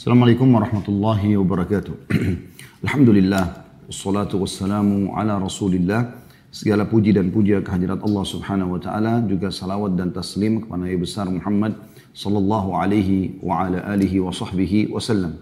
[0.00, 2.08] Assalamualaikum warahmatullahi wabarakatuh.
[2.88, 6.24] Alhamdulillah, wassalatu wassalamu ala rasulillah.
[6.48, 9.20] Segala puji dan puja kehadirat Allah subhanahu wa ta'ala.
[9.28, 11.76] Juga salawat dan taslim kepada Nabi besar Muhammad
[12.16, 15.36] sallallahu alaihi wa ala alihi wa sahbihi wasallam.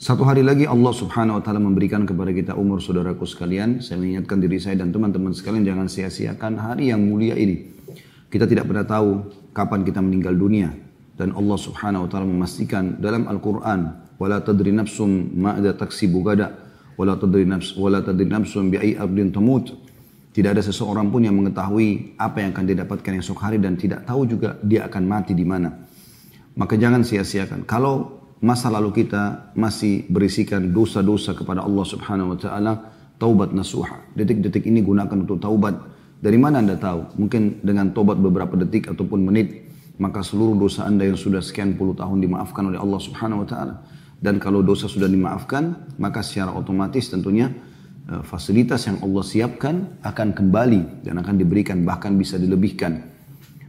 [0.00, 3.84] Satu hari lagi Allah subhanahu wa ta'ala memberikan kepada kita umur saudaraku sekalian.
[3.84, 7.68] Saya mengingatkan diri saya dan teman-teman sekalian jangan sia-siakan hari yang mulia ini.
[8.32, 10.87] Kita tidak pernah tahu kapan kita meninggal dunia.
[11.18, 14.14] Dan Allah subhanahu wa ta'ala memastikan dalam Al-Quran.
[14.22, 16.54] Wala tadri nafsum ma'ada taksibu gada.
[16.94, 19.70] Wala tadri, nafs, wala tadri nafsum bi'ai abdin tamut.
[20.30, 24.26] Tidak ada seseorang pun yang mengetahui apa yang akan didapatkan esok hari dan tidak tahu
[24.30, 25.74] juga dia akan mati di mana.
[26.54, 27.66] Maka jangan sia-siakan.
[27.66, 32.72] Kalau masa lalu kita masih berisikan dosa-dosa kepada Allah Subhanahu wa taala,
[33.18, 34.14] taubat nasuha.
[34.14, 35.74] Detik-detik ini gunakan untuk taubat.
[36.18, 37.18] Dari mana Anda tahu?
[37.18, 39.67] Mungkin dengan taubat beberapa detik ataupun menit,
[39.98, 43.74] maka seluruh dosa Anda yang sudah sekian puluh tahun dimaafkan oleh Allah Subhanahu wa taala.
[44.18, 47.54] Dan kalau dosa sudah dimaafkan, maka secara otomatis tentunya
[48.10, 53.04] eh, fasilitas yang Allah siapkan akan kembali dan akan diberikan bahkan bisa dilebihkan.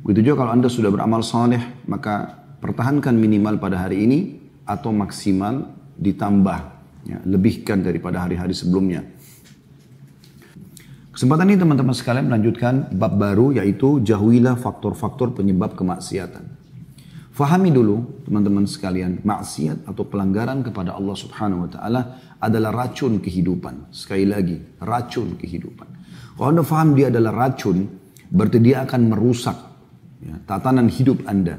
[0.01, 4.19] Begitu juga kalau Anda sudah beramal saleh, maka pertahankan minimal pada hari ini
[4.65, 6.59] atau maksimal ditambah,
[7.05, 9.03] ya, lebihkan daripada hari-hari sebelumnya.
[11.09, 16.45] Kesempatan ini teman-teman sekalian melanjutkan bab baru yaitu jauhilah faktor-faktor penyebab kemaksiatan.
[17.33, 22.01] Fahami dulu teman-teman sekalian, maksiat atau pelanggaran kepada Allah Subhanahu wa taala
[22.35, 23.95] adalah racun kehidupan.
[23.95, 25.87] Sekali lagi, racun kehidupan.
[26.35, 27.87] Kalau Anda faham dia adalah racun,
[28.27, 29.55] berarti dia akan merusak
[30.19, 31.57] ya, tatanan hidup Anda.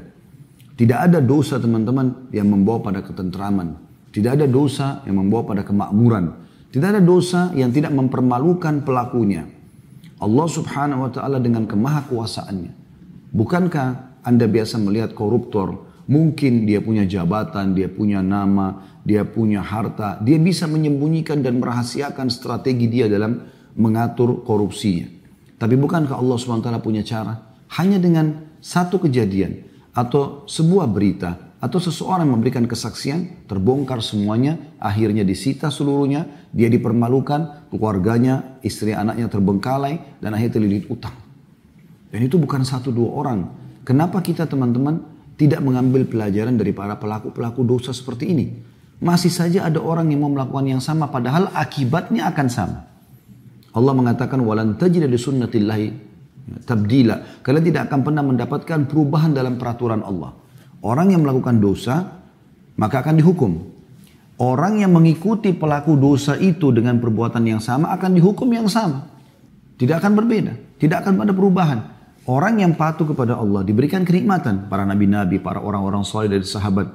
[0.77, 3.75] Tidak ada dosa teman-teman yang membawa pada ketentraman.
[4.13, 6.25] Tidak ada dosa yang membawa pada kemakmuran.
[6.71, 9.43] Tidak ada dosa yang tidak mempermalukan pelakunya.
[10.21, 12.71] Allah subhanahu wa ta'ala dengan kemahakuasaannya.
[13.35, 13.87] Bukankah
[14.23, 20.39] anda biasa melihat koruptor, mungkin dia punya jabatan, dia punya nama, dia punya harta, dia
[20.39, 23.43] bisa menyembunyikan dan merahasiakan strategi dia dalam
[23.75, 25.09] mengatur korupsinya.
[25.57, 27.33] Tapi bukankah Allah SWT punya cara?
[27.77, 35.69] Hanya dengan satu kejadian, atau sebuah berita atau seseorang memberikan kesaksian terbongkar semuanya akhirnya disita
[35.69, 41.13] seluruhnya dia dipermalukan keluarganya istri anaknya terbengkalai dan akhirnya terlilit utang
[42.09, 43.39] dan itu bukan satu dua orang
[43.85, 45.05] kenapa kita teman-teman
[45.37, 48.45] tidak mengambil pelajaran dari para pelaku-pelaku dosa seperti ini
[48.97, 52.79] masih saja ada orang yang mau melakukan yang sama padahal akibatnya akan sama
[53.71, 56.11] Allah mengatakan walan tajida di sunnatillahi
[56.65, 57.39] tabdila.
[57.39, 60.40] Kalian tidak akan pernah mendapatkan perubahan dalam peraturan Allah.
[60.81, 62.21] Orang yang melakukan dosa,
[62.77, 63.51] maka akan dihukum.
[64.41, 69.05] Orang yang mengikuti pelaku dosa itu dengan perbuatan yang sama akan dihukum yang sama.
[69.77, 70.53] Tidak akan berbeda.
[70.81, 71.79] Tidak akan ada perubahan.
[72.25, 74.65] Orang yang patuh kepada Allah diberikan kenikmatan.
[74.65, 76.89] Para nabi-nabi, para orang-orang soleh dari sahabat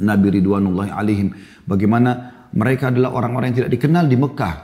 [0.00, 1.36] Nabi Ridwanullah alaihim.
[1.68, 4.54] Bagaimana mereka adalah orang-orang yang tidak dikenal di Mekah.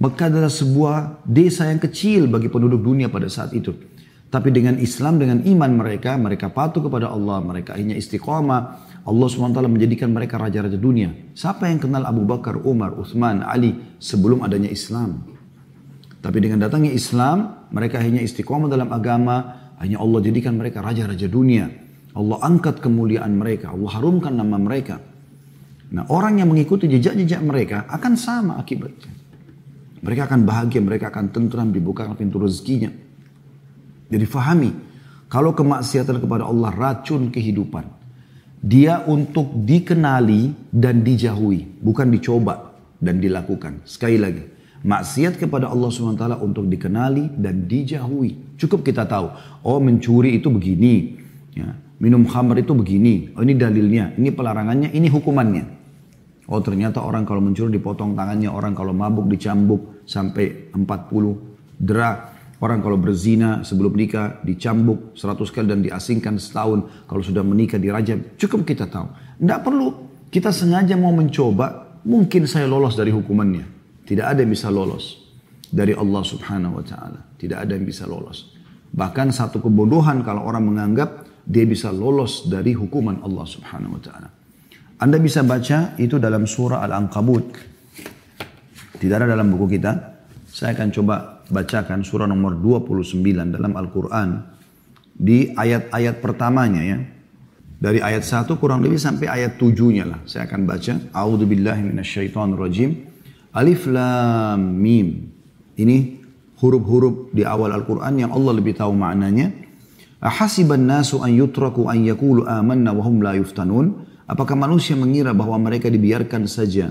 [0.00, 0.96] Mekah adalah sebuah
[1.28, 3.76] desa yang kecil bagi penduduk dunia pada saat itu.
[4.28, 8.60] Tapi dengan Islam, dengan iman mereka, mereka patuh kepada Allah, mereka akhirnya istiqamah.
[9.08, 11.32] Allah SWT menjadikan mereka raja-raja dunia.
[11.32, 15.24] Siapa yang kenal Abu Bakar, Umar, Uthman, Ali sebelum adanya Islam?
[16.20, 19.36] Tapi dengan datangnya Islam, mereka akhirnya istiqamah dalam agama,
[19.80, 21.72] hanya Allah jadikan mereka raja-raja dunia.
[22.12, 25.00] Allah angkat kemuliaan mereka, Allah harumkan nama mereka.
[25.88, 29.08] Nah orang yang mengikuti jejak-jejak mereka akan sama akibatnya.
[30.04, 33.07] Mereka akan bahagia, mereka akan tentram, dibukakan pintu rezekinya.
[34.08, 34.70] Jadi fahami,
[35.28, 37.84] kalau kemaksiatan kepada Allah racun kehidupan,
[38.58, 43.84] dia untuk dikenali dan dijauhi, bukan dicoba dan dilakukan.
[43.86, 44.42] Sekali lagi,
[44.82, 48.58] maksiat kepada Allah SWT untuk dikenali dan dijauhi.
[48.58, 49.30] Cukup kita tahu,
[49.62, 51.14] oh mencuri itu begini,
[51.54, 51.70] ya,
[52.02, 55.64] minum khamr itu begini, oh ini dalilnya, ini pelarangannya, ini hukumannya.
[56.48, 60.80] Oh ternyata orang kalau mencuri dipotong tangannya, orang kalau mabuk dicambuk sampai 40
[61.76, 62.37] dera.
[62.58, 67.06] Orang kalau berzina sebelum nikah dicambuk 100 kali dan diasingkan setahun.
[67.06, 68.34] Kalau sudah menikah dirajam.
[68.34, 69.06] Cukup kita tahu.
[69.38, 69.86] Tidak perlu
[70.26, 72.00] kita sengaja mau mencoba.
[72.02, 73.64] Mungkin saya lolos dari hukumannya.
[74.02, 75.28] Tidak ada yang bisa lolos
[75.70, 77.20] dari Allah subhanahu wa ta'ala.
[77.38, 78.50] Tidak ada yang bisa lolos.
[78.90, 84.28] Bahkan satu kebodohan kalau orang menganggap dia bisa lolos dari hukuman Allah subhanahu wa ta'ala.
[84.98, 87.46] Anda bisa baca itu dalam surah Al-Ankabut.
[88.98, 90.18] Tidak ada dalam buku kita.
[90.48, 93.24] Saya akan coba bacakan surah nomor 29
[93.56, 94.28] dalam Al-Quran.
[95.18, 96.98] Di ayat-ayat pertamanya ya.
[97.78, 100.20] Dari ayat 1 kurang lebih sampai ayat 7-nya lah.
[100.26, 100.94] Saya akan baca.
[101.14, 101.94] A'udhu billahi
[102.58, 102.90] rajim.
[103.54, 105.30] Alif lam mim.
[105.78, 105.96] Ini
[106.58, 109.54] huruf-huruf di awal Al-Quran yang Allah lebih tahu maknanya.
[110.18, 114.06] Ahasiban nasu an yutraku an yakulu amanna wahum la yuftanun.
[114.26, 116.90] Apakah manusia mengira bahwa mereka dibiarkan saja?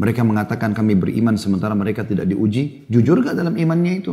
[0.00, 2.84] Mereka mengatakan kami beriman sementara mereka tidak diuji.
[2.92, 4.12] Jujur gak dalam imannya itu?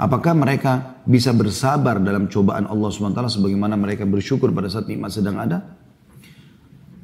[0.00, 5.36] Apakah mereka bisa bersabar dalam cobaan Allah SWT sebagaimana mereka bersyukur pada saat nikmat sedang
[5.36, 5.76] ada?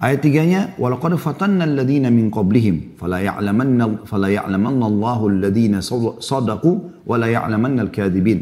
[0.00, 5.80] Ayat tiganya, وَلَقَدْ فَتَنَّ الَّذِينَ مِنْ قَبْلِهِمْ فَلَا يَعْلَمَنَّ, فلا يعلمن اللَّهُ الَّذِينَ
[6.20, 6.76] صَدَقُوا
[7.08, 8.38] وَلَا يَعْلَمَنَّ الْكَاذِبِينَ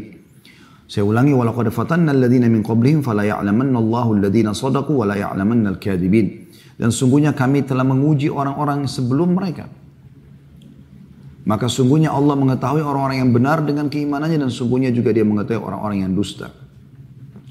[0.85, 6.38] Saya ulangi, وَلَقَدْ فَتَنَّ الَّذِينَ مِنْ قَبْلِهِمْ فَلَا يَعْلَمَنَّ اللَّهُ الَّذِينَ صَدَقُوا وَلَا يَعْلَمَنَّ الْكَاذِبِينَ
[6.80, 9.68] dan sungguhnya kami telah menguji orang-orang sebelum mereka.
[11.44, 16.08] Maka sungguhnya Allah mengetahui orang-orang yang benar dengan keimanannya dan sungguhnya juga dia mengetahui orang-orang
[16.08, 16.48] yang dusta.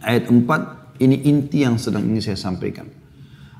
[0.02, 2.90] Ayat 4, ini inti yang sedang ini saya sampaikan.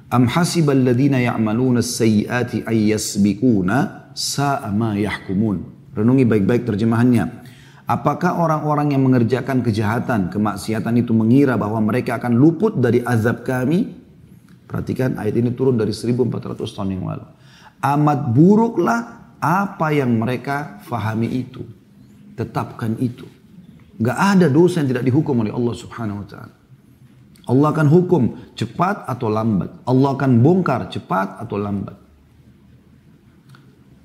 [0.10, 5.94] Am hasibal ladina ya'maluna sayyiati ay yasbikuna sa'a ma yahkumun.
[5.94, 7.46] Renungi baik-baik terjemahannya.
[7.86, 13.99] Apakah orang-orang yang mengerjakan kejahatan, kemaksiatan itu mengira bahwa mereka akan luput dari azab kami?
[14.70, 17.26] Perhatikan ayat ini turun dari 1400 tahun yang lalu.
[17.82, 21.66] Amat buruklah apa yang mereka fahami itu.
[22.38, 23.26] Tetapkan itu.
[23.98, 26.56] Gak ada dosa yang tidak dihukum oleh Allah subhanahu wa ta'ala.
[27.50, 28.24] Allah akan hukum
[28.54, 29.74] cepat atau lambat.
[29.90, 31.98] Allah akan bongkar cepat atau lambat.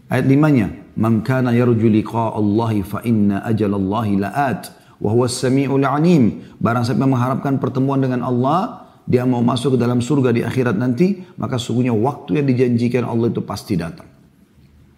[0.09, 4.73] Ayat limanya, Man kana yarju liqa Allahi fa inna ajalallahi la'at
[5.03, 6.41] wa huwa samiul alim.
[6.57, 11.18] Barang siapa mengharapkan pertemuan dengan Allah, dia mau masuk ke dalam surga di akhirat nanti,
[11.42, 14.06] maka sungguhnya waktu yang dijanjikan Allah itu pasti datang.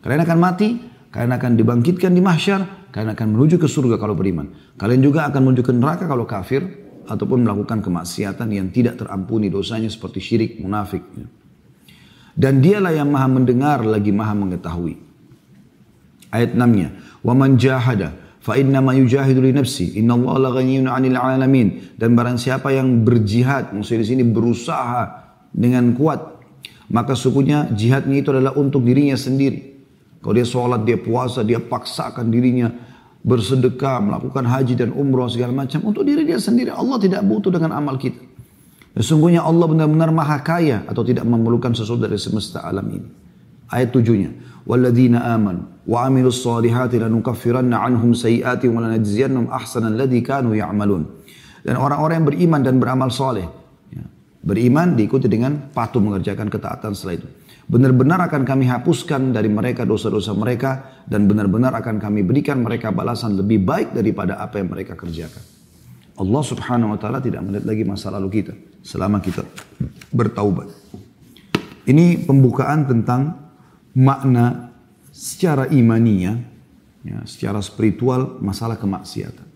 [0.04, 0.76] Kalian akan mati,
[1.14, 4.52] kalian akan dibangkitkan di mahsyar, kalian akan menuju ke surga kalau beriman.
[4.76, 6.66] Kalian juga akan menuju ke neraka kalau kafir,
[7.08, 11.04] ataupun melakukan kemaksiatan yang tidak terampuni dosanya seperti syirik, munafik.
[12.32, 14.96] Dan dialah yang maha mendengar lagi maha mengetahui.
[16.32, 16.90] Ayat 6-nya.
[17.22, 18.02] وَمَنْ جَاهَدَ
[18.47, 19.99] fa inna ma yujahidu li nafsi.
[19.99, 21.99] Innallaha la ghaniyun 'anil 'alamin.
[21.99, 26.37] Dan barang siapa yang berjihad maksudnya di sini berusaha dengan kuat
[26.87, 29.75] maka sukunya jihadnya itu adalah untuk dirinya sendiri.
[30.23, 32.71] Kalau dia sholat dia puasa dia paksakan dirinya
[33.27, 35.83] bersedekah melakukan haji dan umroh segala macam.
[35.83, 38.23] Untuk diri dia sendiri Allah tidak butuh dengan amal kita.
[38.97, 43.09] Sesungguhnya Allah benar-benar maha kaya atau tidak memerlukan sesuatu dari semesta alam ini.
[43.69, 44.31] Ayat tujuhnya.
[44.67, 51.07] Walladzina aman wa amilus salihati lanukaffiranna anhum lanajziyannahum ahsanan ladzi kanu ya'malun.
[51.63, 53.47] Dan orang-orang yang beriman dan beramal soleh.
[53.95, 54.03] Ya,
[54.43, 57.29] beriman diikuti dengan patuh mengerjakan ketaatan setelah itu.
[57.67, 63.35] Benar-benar akan kami hapuskan dari mereka dosa-dosa mereka dan benar-benar akan kami berikan mereka balasan
[63.35, 65.43] lebih baik daripada apa yang mereka kerjakan.
[66.17, 68.55] Allah subhanahu wa ta'ala tidak melihat lagi masa lalu kita
[68.87, 69.43] selama kita
[70.15, 70.71] bertaubat.
[71.87, 73.46] Ini pembukaan tentang
[73.97, 74.77] makna
[75.09, 76.37] secara imaninya,
[77.01, 79.49] ya, secara spiritual masalah kemaksiatan.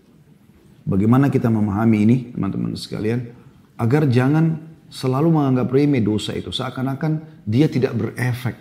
[0.81, 3.29] Bagaimana kita memahami ini teman-teman sekalian
[3.77, 4.57] agar jangan
[4.89, 8.57] selalu menganggap remeh dosa itu seakan-akan dia tidak berefek.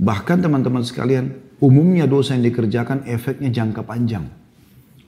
[0.00, 4.26] Bahkan teman-teman sekalian, umumnya dosa yang dikerjakan efeknya jangka panjang.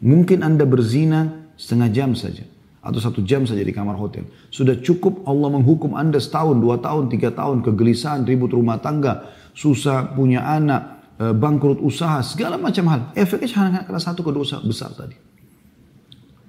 [0.05, 2.45] Mungkin Anda berzina setengah jam saja
[2.87, 4.31] atau satu jam saja di kamar hotel.
[4.53, 9.27] Sudah cukup Allah menghukum Anda setahun, dua tahun, tiga tahun, kegelisahan, ribut rumah tangga,
[9.57, 13.01] susah punya anak, eh, bangkrut usaha, segala macam hal.
[13.17, 15.17] Efeknya hanya karena satu kedosa besar tadi.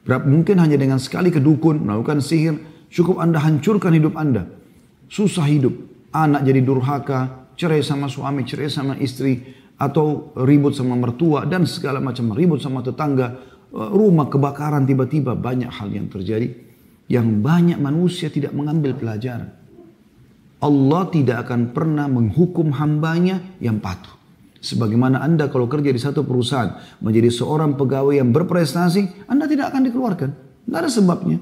[0.04, 2.56] Berapa, mungkin hanya dengan sekali kedukun, melakukan sihir,
[2.88, 4.48] Cukup Anda hancurkan hidup Anda.
[5.12, 5.76] Susah hidup.
[6.16, 9.44] Anak jadi durhaka, cerai sama suami, cerai sama istri,
[9.78, 13.38] atau ribut sama mertua, dan segala macam ribut sama tetangga.
[13.68, 16.48] Eh, rumah kebakaran tiba-tiba banyak hal yang terjadi.
[17.12, 19.52] Yang banyak manusia tidak mengambil pelajaran.
[20.58, 24.18] Allah tidak akan pernah menghukum hambanya yang patuh.
[24.58, 29.82] Sebagaimana Anda kalau kerja di satu perusahaan menjadi seorang pegawai yang berprestasi, Anda tidak akan
[29.86, 30.30] dikeluarkan.
[30.66, 31.38] Tidak ada sebabnya.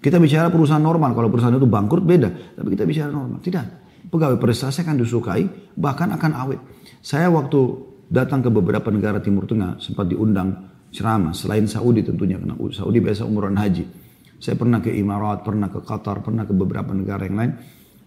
[0.00, 2.56] Kita bicara perusahaan normal, kalau perusahaan itu bangkrut beda.
[2.56, 3.68] Tapi kita bicara normal, tidak.
[4.08, 5.44] Pegawai prestasi akan disukai,
[5.76, 6.60] bahkan akan awet.
[7.04, 7.60] Saya waktu
[8.08, 13.28] datang ke beberapa negara Timur Tengah, sempat diundang ceramah, selain Saudi tentunya, karena Saudi biasa
[13.28, 13.84] umroh haji.
[14.40, 17.52] Saya pernah ke Emirat, pernah ke Qatar, pernah ke beberapa negara yang lain.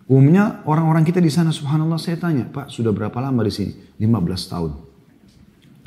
[0.04, 3.72] Umumnya orang-orang kita di sana, subhanallah saya tanya, Pak sudah berapa lama di sini?
[4.04, 4.72] 15 tahun.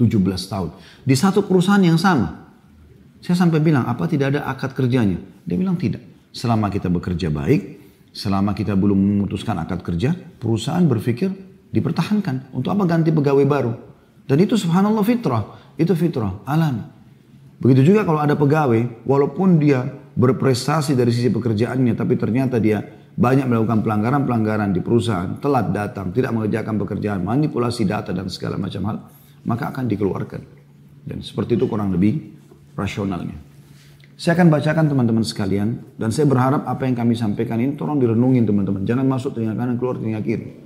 [0.01, 0.69] 17 tahun.
[1.05, 2.49] Di satu perusahaan yang sama.
[3.21, 5.21] Saya sampai bilang, apa tidak ada akad kerjanya?
[5.45, 6.01] Dia bilang tidak.
[6.33, 7.77] Selama kita bekerja baik,
[8.13, 11.33] selama kita belum memutuskan akad kerja, perusahaan berpikir
[11.73, 12.57] dipertahankan.
[12.57, 13.73] Untuk apa ganti pegawai baru?
[14.25, 15.45] Dan itu subhanallah fitrah.
[15.77, 16.89] Itu fitrah, alam.
[17.61, 19.85] Begitu juga kalau ada pegawai, walaupun dia
[20.17, 22.81] berprestasi dari sisi pekerjaannya, tapi ternyata dia
[23.17, 28.83] banyak melakukan pelanggaran-pelanggaran di perusahaan, telat datang, tidak mengerjakan pekerjaan, manipulasi data dan segala macam
[28.93, 28.97] hal,
[29.49, 30.43] maka akan dikeluarkan.
[31.01, 32.37] Dan seperti itu kurang lebih
[32.77, 33.41] rasionalnya.
[34.17, 38.49] Saya akan bacakan teman-teman sekalian dan saya berharap apa yang kami sampaikan ini tolong direnungin
[38.49, 38.85] teman-teman.
[38.85, 40.57] Jangan masuk telinga kanan keluar telinga kiri.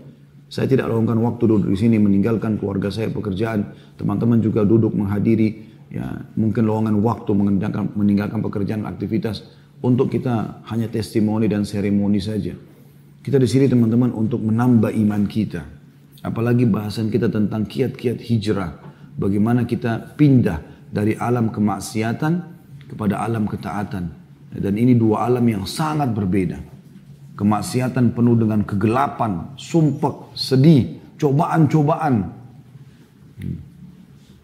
[0.51, 3.75] Saya tidak lakukan waktu duduk di sini meninggalkan keluarga saya pekerjaan.
[3.95, 6.07] Teman-teman juga duduk menghadiri ya
[6.39, 9.47] mungkin lowongan waktu meninggalkan, meninggalkan pekerjaan aktivitas
[9.81, 12.53] untuk kita hanya testimoni dan seremoni saja.
[13.21, 15.61] Kita di sini teman-teman untuk menambah iman kita.
[16.21, 18.77] Apalagi bahasan kita tentang kiat-kiat hijrah.
[19.17, 22.33] Bagaimana kita pindah dari alam kemaksiatan
[22.93, 24.05] kepada alam ketaatan.
[24.51, 26.61] Dan ini dua alam yang sangat berbeda.
[27.37, 32.37] Kemaksiatan penuh dengan kegelapan, sumpah, sedih, cobaan-cobaan.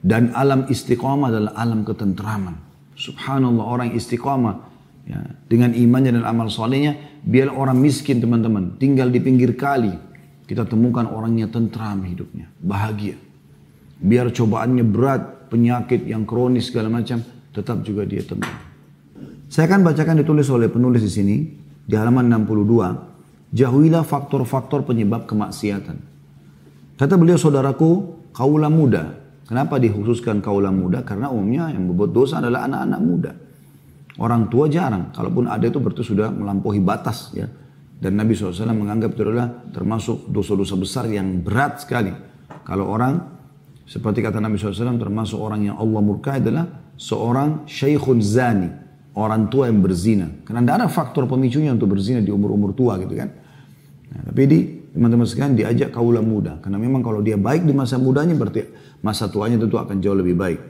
[0.00, 2.56] Dan alam istiqamah adalah alam ketentraman.
[2.96, 4.75] Subhanallah orang istiqamah
[5.06, 9.94] ya, dengan imannya dan amal solehnya biar orang miskin teman-teman tinggal di pinggir kali
[10.46, 13.16] kita temukan orangnya tentram hidupnya bahagia
[14.02, 17.22] biar cobaannya berat penyakit yang kronis segala macam
[17.54, 18.52] tetap juga dia tenang.
[19.48, 21.36] Saya akan bacakan ditulis oleh penulis di sini
[21.86, 23.56] di halaman 62.
[23.56, 25.96] Jauhilah faktor-faktor penyebab kemaksiatan.
[26.98, 27.90] Kata beliau saudaraku,
[28.34, 29.16] kaulah muda.
[29.46, 31.06] Kenapa dikhususkan kaulah muda?
[31.06, 33.32] Karena umumnya yang membuat dosa adalah anak-anak muda.
[34.16, 35.12] Orang tua jarang.
[35.12, 37.44] Kalaupun ada itu berarti sudah melampaui batas ya.
[37.96, 42.12] Dan Nabi SAW menganggap itu adalah termasuk dosa-dosa besar yang berat sekali.
[42.64, 43.16] Kalau orang
[43.88, 48.68] seperti kata Nabi SAW termasuk orang yang Allah murka adalah seorang syekhun zani,
[49.16, 50.28] orang tua yang berzina.
[50.44, 53.32] Karena tidak ada faktor pemicunya untuk berzina di umur-umur tua gitu kan.
[54.12, 54.58] Nah, tapi di
[54.92, 56.60] teman-teman sekalian diajak kaulah muda.
[56.60, 58.64] Karena memang kalau dia baik di masa mudanya berarti
[59.00, 60.60] masa tuanya tentu akan jauh lebih baik.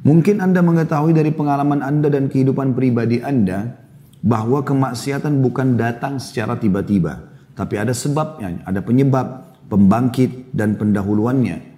[0.00, 3.76] Mungkin Anda mengetahui dari pengalaman Anda dan kehidupan pribadi Anda
[4.24, 7.28] bahwa kemaksiatan bukan datang secara tiba-tiba.
[7.52, 11.68] Tapi ada sebabnya, ada penyebab, pembangkit, dan pendahuluannya.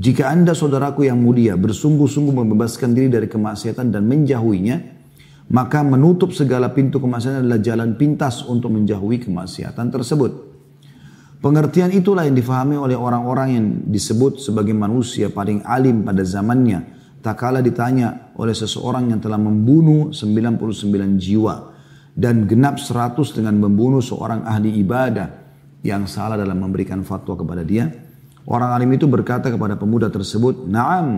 [0.00, 4.76] Jika anda saudaraku yang mulia bersungguh-sungguh membebaskan diri dari kemaksiatan dan menjauhinya,
[5.52, 10.32] maka menutup segala pintu kemaksiatan adalah jalan pintas untuk menjauhi kemaksiatan tersebut.
[11.40, 16.99] Pengertian itulah yang difahami oleh orang-orang yang disebut sebagai manusia paling alim pada zamannya.
[17.20, 21.68] Tak kala ditanya oleh seseorang yang telah membunuh 99 jiwa
[22.16, 25.28] dan genap 100 dengan membunuh seorang ahli ibadah
[25.84, 27.88] yang salah dalam memberikan fatwa kepada dia.
[28.48, 31.08] Orang alim itu berkata kepada pemuda tersebut, "Na'am,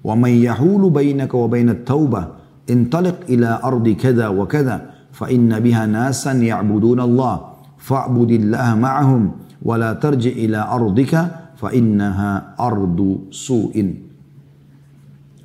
[0.00, 5.60] wa may yahulu bainaka wa bainat taubah, intaliq ila ardi kada wa kada, fa inna
[5.60, 9.22] biha nasan ya'buduna Allah, fa'budillaha ma'ahum,
[9.60, 14.03] wa la tarji ila ardika, fa innaha ardu su'in."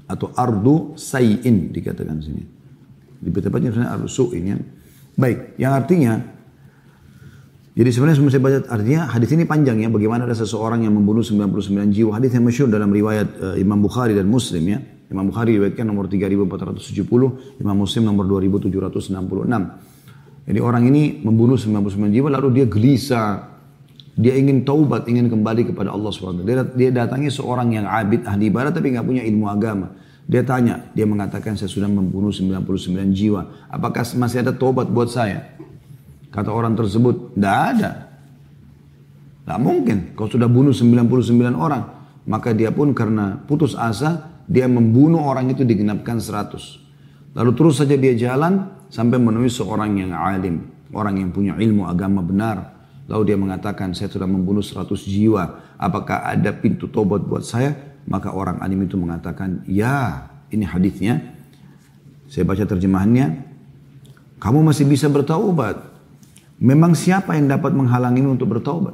[0.09, 2.43] Atau ardu sayin dikatakan sini.
[3.21, 4.57] Di tepatnya sebenarnya ardu su'in ya.
[5.19, 6.17] Baik, yang artinya
[7.79, 11.23] jadi sebenarnya sebelum saya baca artinya hadis ini panjang ya bagaimana ada seseorang yang membunuh
[11.23, 12.11] 99 jiwa.
[12.19, 14.83] Hadis yang masyhur dalam riwayat uh, Imam Bukhari dan Muslim ya.
[15.07, 19.15] Imam Bukhari riwayatkan nomor 3470, Imam Muslim nomor 2766.
[20.49, 23.58] Jadi orang ini membunuh 99 jiwa lalu dia gelisah.
[24.19, 26.43] Dia ingin taubat, ingin kembali kepada Allah SWT.
[26.43, 29.95] Dia, dia datangi seorang yang abid ahli ibadah tapi nggak punya ilmu agama.
[30.27, 33.71] Dia tanya, dia mengatakan saya sudah membunuh 99 jiwa.
[33.71, 35.55] Apakah masih ada taubat buat saya?
[36.35, 37.91] Kata orang tersebut, tidak ada.
[39.47, 39.97] Tidak mungkin.
[40.13, 41.83] Kau sudah bunuh 99 orang.
[42.29, 47.33] Maka dia pun karena putus asa, dia membunuh orang itu digenapkan 100.
[47.33, 50.69] Lalu terus saja dia jalan sampai menemui seorang yang alim.
[50.93, 52.78] Orang yang punya ilmu agama benar.
[53.09, 55.73] Lalu dia mengatakan, saya sudah membunuh 100 jiwa.
[55.81, 57.73] Apakah ada pintu tobat buat saya?
[58.05, 61.17] Maka orang alim itu mengatakan, ya ini hadisnya.
[62.29, 63.49] Saya baca terjemahannya.
[64.37, 65.81] Kamu masih bisa bertaubat.
[66.61, 68.93] Memang siapa yang dapat menghalangimu untuk bertobat?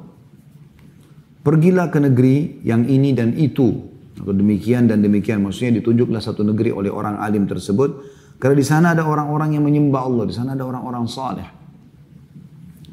[1.44, 3.92] Pergilah ke negeri yang ini dan itu.
[4.16, 5.44] Demikian dan demikian.
[5.44, 8.16] Maksudnya ditunjuklah satu negeri oleh orang alim tersebut.
[8.40, 10.24] Karena di sana ada orang-orang yang menyembah Allah.
[10.24, 11.65] Di sana ada orang-orang saleh.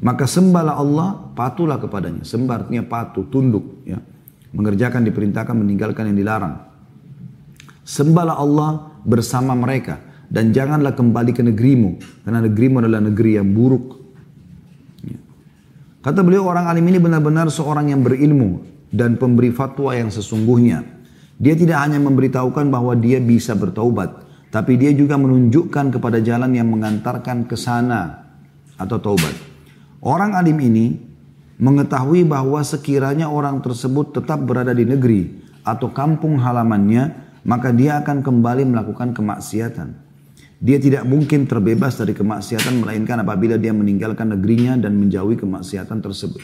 [0.03, 2.27] Maka sembahlah Allah, patulah kepadanya.
[2.27, 3.87] Sembah artinya patuh, tunduk.
[3.87, 4.03] Ya.
[4.51, 6.59] Mengerjakan, diperintahkan, meninggalkan yang dilarang.
[7.87, 10.03] Sembahlah Allah bersama mereka.
[10.27, 12.03] Dan janganlah kembali ke negerimu.
[12.27, 14.03] Karena negerimu adalah negeri yang buruk
[16.03, 18.59] Kata beliau orang alim ini benar-benar seorang yang berilmu
[18.91, 20.83] dan pemberi fatwa yang sesungguhnya.
[21.39, 24.11] Dia tidak hanya memberitahukan bahwa dia bisa bertaubat,
[24.51, 28.19] tapi dia juga menunjukkan kepada jalan yang mengantarkan ke sana
[28.75, 29.31] atau taubat.
[30.03, 30.99] Orang alim ini
[31.63, 35.31] mengetahui bahwa sekiranya orang tersebut tetap berada di negeri
[35.63, 37.15] atau kampung halamannya,
[37.47, 39.95] maka dia akan kembali melakukan kemaksiatan.
[40.63, 46.39] Dia tidak mungkin terbebas dari kemaksiatan melainkan apabila dia meninggalkan negerinya dan menjauhi kemaksiatan tersebut.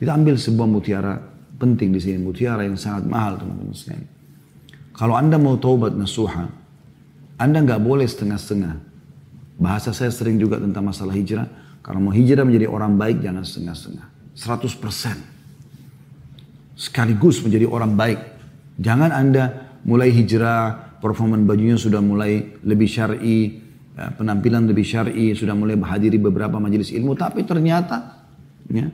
[0.00, 1.20] Kita ambil sebuah mutiara
[1.56, 4.08] penting di sini, mutiara yang sangat mahal teman-teman sekalian.
[4.92, 6.48] Kalau Anda mau taubat nasuha,
[7.40, 8.76] Anda nggak boleh setengah-setengah.
[9.56, 11.63] Bahasa saya sering juga tentang masalah hijrah.
[11.84, 14.08] Kalau mau hijrah menjadi orang baik jangan setengah-setengah.
[14.32, 16.80] 100%.
[16.80, 18.16] Sekaligus menjadi orang baik.
[18.80, 23.60] Jangan Anda mulai hijrah, performan bajunya sudah mulai lebih syar'i,
[23.92, 28.24] ya, penampilan lebih syar'i, sudah mulai menghadiri beberapa majelis ilmu, tapi ternyata
[28.72, 28.88] ya,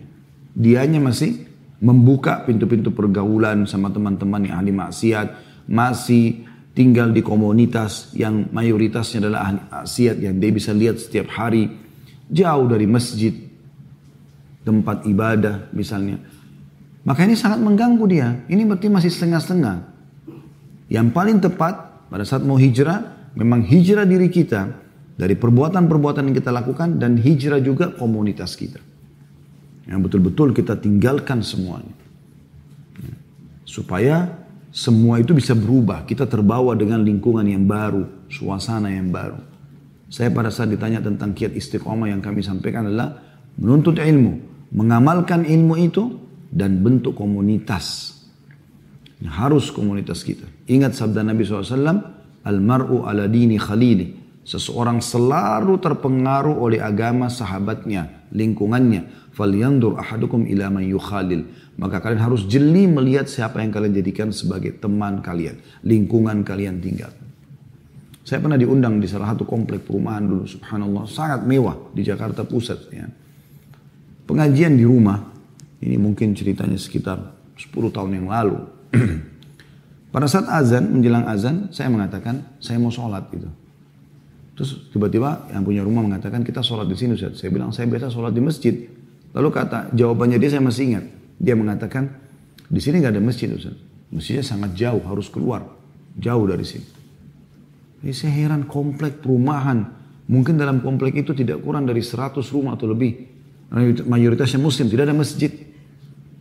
[0.53, 1.47] dianya masih
[1.81, 5.29] membuka pintu-pintu pergaulan sama teman-teman yang ahli maksiat,
[5.71, 6.43] masih
[6.75, 11.71] tinggal di komunitas yang mayoritasnya adalah ahli maksiat yang dia bisa lihat setiap hari,
[12.31, 13.35] jauh dari masjid,
[14.63, 16.23] tempat ibadah misalnya.
[17.03, 18.29] Maka ini sangat mengganggu dia.
[18.47, 19.77] Ini berarti masih setengah-setengah.
[20.91, 24.71] Yang paling tepat pada saat mau hijrah, memang hijrah diri kita
[25.19, 28.79] dari perbuatan-perbuatan yang kita lakukan dan hijrah juga komunitas kita.
[29.91, 31.97] Yang betul-betul kita tinggalkan semuanya.
[33.65, 34.29] Supaya
[34.71, 36.07] semua itu bisa berubah.
[36.07, 39.50] Kita terbawa dengan lingkungan yang baru, suasana yang baru.
[40.11, 43.23] Saya pada saat ditanya tentang kiat istiqomah yang kami sampaikan adalah
[43.55, 44.43] menuntut ilmu,
[44.75, 46.19] mengamalkan ilmu itu
[46.51, 48.19] dan bentuk komunitas.
[49.23, 50.51] Harus komunitas kita.
[50.67, 54.17] Ingat sabda Nabi SAW, Al-mar'u ala dini khalili.
[54.43, 59.31] Seseorang selalu terpengaruh oleh agama sahabatnya, lingkungannya.
[59.31, 61.47] Falyandur ahadukum ila man yukhalil.
[61.79, 65.61] Maka kalian harus jeli melihat siapa yang kalian jadikan sebagai teman kalian.
[65.87, 67.13] Lingkungan kalian tinggal.
[68.21, 70.45] Saya pernah diundang di salah satu komplek perumahan dulu.
[70.45, 71.09] Subhanallah.
[71.09, 72.81] Sangat mewah di Jakarta Pusat.
[72.93, 73.09] Ya.
[74.29, 75.33] Pengajian di rumah.
[75.81, 77.17] Ini mungkin ceritanya sekitar
[77.57, 78.61] 10 tahun yang lalu.
[80.13, 83.49] Pada saat azan, menjelang azan, saya mengatakan, saya mau sholat gitu.
[84.59, 87.41] Terus tiba-tiba yang punya rumah mengatakan, kita sholat di sini Ustaz.
[87.41, 88.75] Saya bilang, saya biasa sholat di masjid.
[89.33, 91.05] Lalu kata jawabannya dia saya masih ingat.
[91.41, 92.13] Dia mengatakan
[92.69, 93.73] di sini nggak ada masjid Ustaz.
[94.13, 95.65] Masjidnya sangat jauh harus keluar.
[96.19, 97.00] Jauh dari sini.
[98.01, 99.85] Jadi saya heran komplek perumahan.
[100.31, 103.29] Mungkin dalam komplek itu tidak kurang dari 100 rumah atau lebih.
[104.07, 105.51] Mayoritasnya muslim, tidak ada masjid.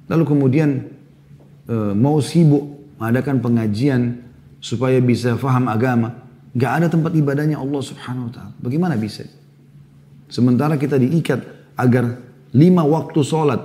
[0.10, 0.70] Lalu kemudian
[1.70, 4.02] e, mau sibuk mengadakan pengajian
[4.62, 6.16] supaya bisa faham agama.
[6.54, 8.54] Gak ada tempat ibadahnya Allah subhanahu wa ta'ala.
[8.58, 9.26] Bagaimana bisa?
[10.30, 11.42] Sementara kita diikat
[11.78, 12.18] agar
[12.54, 13.62] lima waktu sholat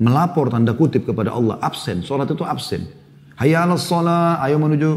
[0.00, 2.88] melapor tanda kutip kepada Allah absen sholat itu absen
[3.36, 4.90] hayya ala sholat ayo menuju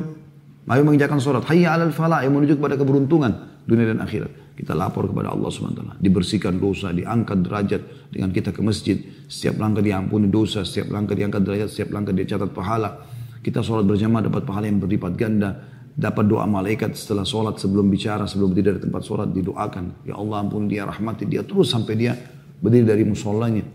[0.69, 4.32] ayo mengerjakan sholat hayya ala falah ayo menuju kepada keberuntungan dunia dan akhirat.
[4.54, 7.82] Kita lapor kepada Allah SWT dibersihkan dosa diangkat derajat
[8.13, 9.02] dengan kita ke masjid.
[9.26, 13.02] Setiap langkah diampuni dosa setiap langkah diangkat derajat setiap langkah dicatat pahala.
[13.41, 15.52] Kita sholat berjamaah dapat pahala yang berlipat ganda.
[15.93, 20.06] Dapat doa malaikat setelah sholat sebelum bicara sebelum berdiri dari tempat sholat didoakan.
[20.06, 22.13] Ya Allah ampun dia rahmati dia terus sampai dia
[22.62, 23.65] berdiri dari musolanya.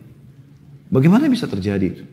[0.89, 2.07] Bagaimana bisa terjadi?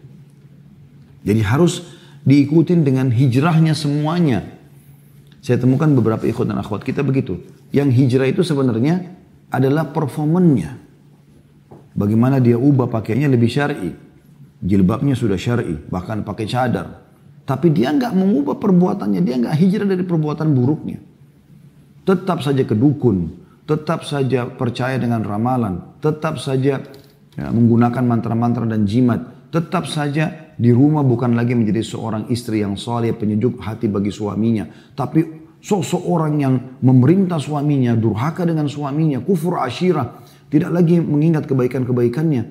[1.26, 1.86] Jadi harus
[2.26, 4.55] diikutin dengan hijrahnya semuanya.
[5.46, 7.38] Saya temukan beberapa ikhwan dan akhwat kita begitu.
[7.70, 9.14] Yang hijrah itu sebenarnya
[9.54, 10.74] adalah performannya.
[11.94, 13.94] Bagaimana dia ubah pakaiannya lebih syar'i.
[14.66, 17.06] Jilbabnya sudah syar'i, bahkan pakai cadar.
[17.46, 20.98] Tapi dia nggak mengubah perbuatannya, dia nggak hijrah dari perbuatan buruknya.
[22.10, 23.30] Tetap saja kedukun,
[23.70, 26.82] tetap saja percaya dengan ramalan, tetap saja
[27.38, 29.22] ya, menggunakan mantra-mantra dan jimat,
[29.54, 34.68] tetap saja di rumah bukan lagi menjadi seorang istri yang soleh, penyejuk hati bagi suaminya,
[34.96, 35.24] tapi
[35.60, 42.44] sosok orang yang memerintah suaminya, durhaka dengan suaminya, kufur asyirah, tidak lagi mengingat kebaikan-kebaikannya.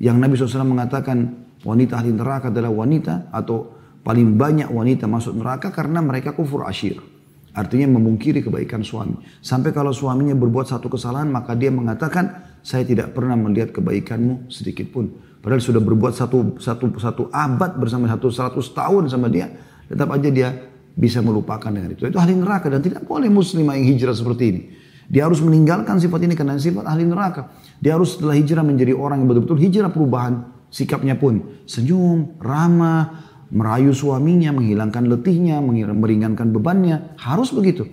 [0.00, 1.18] Yang Nabi SAW mengatakan
[1.62, 7.14] wanita ahli neraka adalah wanita atau paling banyak wanita masuk neraka karena mereka kufur asyirah.
[7.54, 9.14] Artinya memungkiri kebaikan suami.
[9.38, 14.90] Sampai kalau suaminya berbuat satu kesalahan maka dia mengatakan saya tidak pernah melihat kebaikanmu sedikit
[14.90, 15.14] pun.
[15.44, 19.52] Padahal sudah berbuat satu, satu, satu abad bersama satu seratus tahun sama dia.
[19.84, 20.48] Tetap aja dia
[20.96, 22.08] bisa melupakan dengan itu.
[22.08, 24.60] Itu ahli neraka dan tidak boleh muslimah yang hijrah seperti ini.
[25.04, 27.52] Dia harus meninggalkan sifat ini karena sifat ahli neraka.
[27.76, 31.60] Dia harus setelah hijrah menjadi orang yang betul-betul hijrah perubahan sikapnya pun.
[31.68, 33.20] Senyum, ramah,
[33.52, 35.60] merayu suaminya, menghilangkan letihnya,
[35.92, 37.20] meringankan bebannya.
[37.20, 37.84] Harus begitu.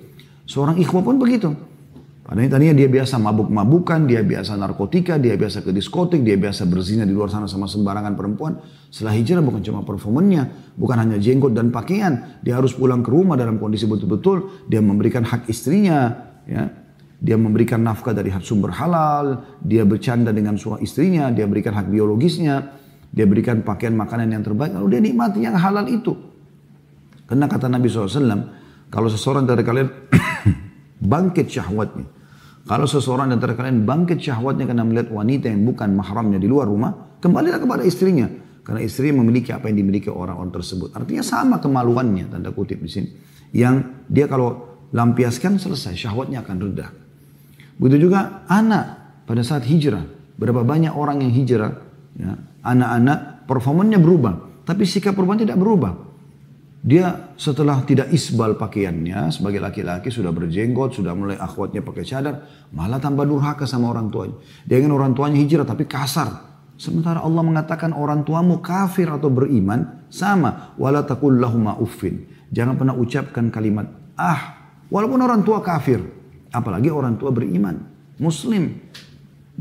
[0.48, 1.52] Seorang ikhwah pun begitu.
[2.32, 7.04] Padahal tadinya dia biasa mabuk-mabukan, dia biasa narkotika, dia biasa ke diskotik, dia biasa berzina
[7.04, 8.56] di luar sana sama sembarangan perempuan.
[8.88, 10.48] Setelah hijrah bukan cuma performennya,
[10.80, 12.39] bukan hanya jenggot dan pakaian.
[12.39, 16.08] Dia harus pulang ke rumah dalam kondisi betul-betul, dia memberikan hak istrinya,
[16.48, 16.72] ya.
[17.20, 22.80] Dia memberikan nafkah dari sumber halal, dia bercanda dengan suami istrinya, dia berikan hak biologisnya,
[23.12, 26.15] dia berikan pakaian makanan yang terbaik, lalu dia nikmati yang halal itu.
[27.28, 29.91] Karena kata Nabi SAW, kalau seseorang dari kalian
[31.12, 32.20] bangkit syahwatnya,
[32.62, 37.17] kalau seseorang dari kalian bangkit syahwatnya karena melihat wanita yang bukan mahramnya di luar rumah,
[37.17, 38.30] kembalilah kepada istrinya.
[38.62, 40.93] Karena istri memiliki apa yang dimiliki orang-orang tersebut.
[40.93, 43.10] Artinya sama kemaluannya, tanda kutip di sini.
[43.58, 46.93] Yang dia kalau lampiaskan selesai, syahwatnya akan reda.
[47.82, 48.86] Begitu juga anak
[49.26, 50.06] pada saat hijrah.
[50.38, 51.74] Berapa banyak orang yang hijrah,
[52.13, 56.11] ya, anak-anak performanya berubah, tapi sikap perempuan tidak berubah.
[56.82, 62.41] Dia setelah tidak isbal pakaiannya sebagai laki-laki sudah berjenggot, sudah mulai akhwatnya pakai cadar,
[62.74, 64.34] malah tambah durhaka sama orang tuanya.
[64.65, 66.50] Dia ingin orang tuanya hijrah tapi kasar.
[66.82, 71.38] Sementara Allah mengatakan orang tuamu kafir atau beriman sama wala taqul
[71.78, 72.26] uffin.
[72.50, 73.86] Jangan pernah ucapkan kalimat
[74.17, 74.58] ah
[74.89, 76.02] walaupun orang tua kafir,
[76.50, 77.78] apalagi orang tua beriman,
[78.17, 78.89] muslim.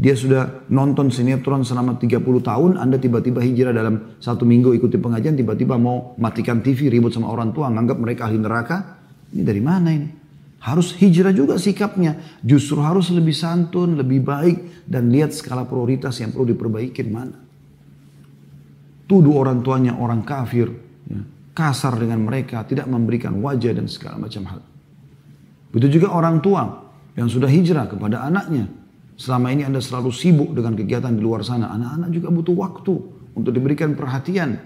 [0.01, 5.37] Dia sudah nonton sinetron selama 30 tahun, Anda tiba-tiba hijrah dalam satu minggu ikuti pengajian,
[5.37, 8.97] tiba-tiba mau matikan TV, ribut sama orang tua, nganggap mereka ahli neraka.
[9.37, 10.09] Ini dari mana ini?
[10.65, 12.41] Harus hijrah juga sikapnya.
[12.41, 17.37] Justru harus lebih santun, lebih baik, dan lihat skala prioritas yang perlu diperbaikin mana.
[19.05, 20.73] Tuduh orang tuanya orang kafir,
[21.13, 21.21] ya,
[21.53, 24.65] kasar dengan mereka, tidak memberikan wajah dan segala macam hal.
[25.77, 26.89] Begitu juga orang tua
[27.21, 28.80] yang sudah hijrah kepada anaknya,
[29.21, 31.69] Selama ini Anda selalu sibuk dengan kegiatan di luar sana.
[31.77, 32.95] Anak-anak juga butuh waktu
[33.37, 34.57] untuk diberikan perhatian.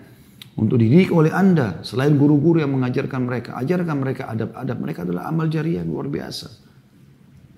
[0.55, 1.83] Untuk dididik oleh Anda.
[1.83, 3.59] Selain guru-guru yang mengajarkan mereka.
[3.59, 4.77] Ajarkan mereka adab-adab.
[4.79, 6.47] Mereka adalah amal jariah luar biasa.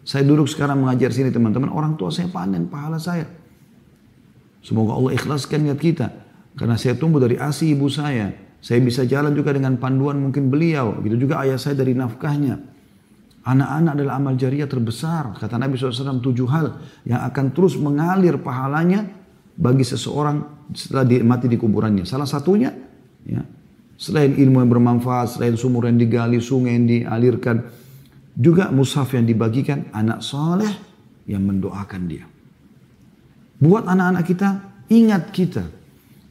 [0.09, 1.69] Saya duduk sekarang mengajar sini teman-teman.
[1.69, 3.29] Orang tua saya panen pahala saya.
[4.65, 6.09] Semoga Allah ikhlaskan niat kita.
[6.57, 8.33] Karena saya tumbuh dari asi ibu saya.
[8.65, 10.97] Saya bisa jalan juga dengan panduan mungkin beliau.
[11.05, 12.76] Gitu juga ayah saya dari nafkahnya.
[13.47, 15.39] Anak-anak adalah amal jariah terbesar.
[15.39, 19.07] Kata Nabi SAW tujuh hal yang akan terus mengalir pahalanya
[19.55, 22.03] bagi seseorang setelah mati di kuburannya.
[22.03, 22.75] Salah satunya,
[23.23, 23.47] ya,
[23.95, 27.63] selain ilmu yang bermanfaat, selain sumur yang digali, sungai yang dialirkan,
[28.35, 30.75] juga mushaf yang dibagikan, anak soleh
[31.31, 32.27] yang mendoakan dia.
[33.63, 34.49] Buat anak-anak kita,
[34.91, 35.65] ingat kita.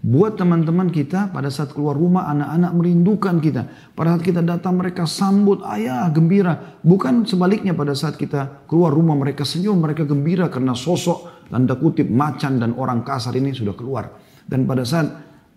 [0.05, 3.65] Buat teman-teman kita pada saat keluar rumah anak-anak merindukan kita.
[3.97, 6.77] Pada saat kita datang mereka sambut ayah gembira.
[6.85, 12.05] Bukan sebaliknya pada saat kita keluar rumah mereka senyum mereka gembira karena sosok tanda kutip
[12.05, 14.13] macan dan orang kasar ini sudah keluar.
[14.45, 15.09] Dan pada saat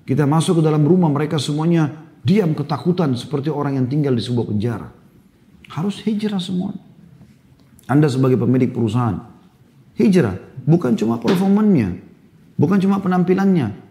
[0.08, 4.48] kita masuk ke dalam rumah mereka semuanya diam ketakutan seperti orang yang tinggal di sebuah
[4.48, 4.88] penjara.
[5.76, 6.72] Harus hijrah semua.
[7.84, 9.28] Anda sebagai pemilik perusahaan.
[9.92, 12.00] Hijrah bukan cuma performannya.
[12.56, 13.87] Bukan cuma penampilannya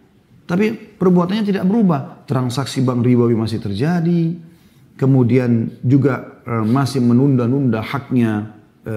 [0.47, 2.23] tapi perbuatannya tidak berubah.
[2.23, 4.39] Transaksi bank ribawi masih terjadi.
[4.95, 8.55] Kemudian juga e, masih menunda-nunda haknya
[8.88, 8.95] e,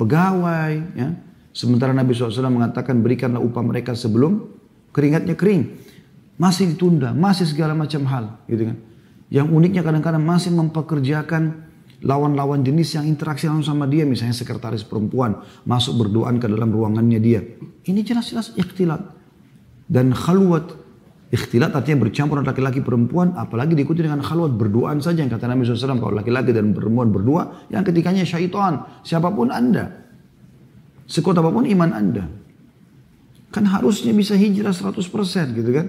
[0.00, 0.72] pegawai.
[0.96, 1.20] Ya.
[1.52, 4.48] Sementara Nabi SAW mengatakan berikanlah upah mereka sebelum
[4.96, 5.76] keringatnya kering.
[6.40, 8.40] Masih ditunda, masih segala macam hal.
[8.48, 8.76] Gitu kan.
[9.28, 11.68] Yang uniknya kadang-kadang masih mempekerjakan
[12.00, 14.08] lawan-lawan jenis yang interaksi langsung sama dia.
[14.08, 17.44] Misalnya sekretaris perempuan masuk berdoaan ke dalam ruangannya dia.
[17.84, 19.19] Ini jelas-jelas ikhtilat
[19.90, 20.78] dan khalwat.
[21.30, 26.02] Ikhtilat artinya bercampur laki-laki perempuan, apalagi diikuti dengan khalwat berduaan saja yang kata Nabi SAW
[26.02, 29.94] kalau laki-laki dan perempuan berdua, yang ketiganya syaitan, siapa pun anda,
[31.06, 32.26] sekuat apa pun iman anda,
[33.54, 34.98] kan harusnya bisa hijrah 100%
[35.54, 35.86] gitu kan,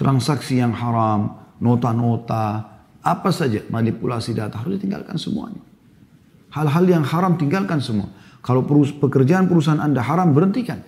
[0.00, 2.64] transaksi yang haram, nota-nota,
[3.04, 5.60] apa saja manipulasi data harus ditinggalkan semuanya.
[6.56, 8.08] Hal-hal yang haram tinggalkan semua.
[8.40, 10.80] Kalau pekerjaan perusahaan anda haram berhentikan,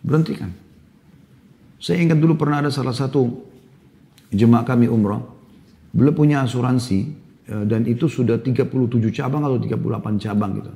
[0.00, 0.63] berhentikan.
[1.84, 3.28] Saya ingat dulu pernah ada salah satu
[4.32, 5.20] jemaah kami umrah.
[5.92, 7.12] Beliau punya asuransi
[7.44, 8.72] eh, dan itu sudah 37
[9.12, 10.72] cabang atau 38 cabang gitu.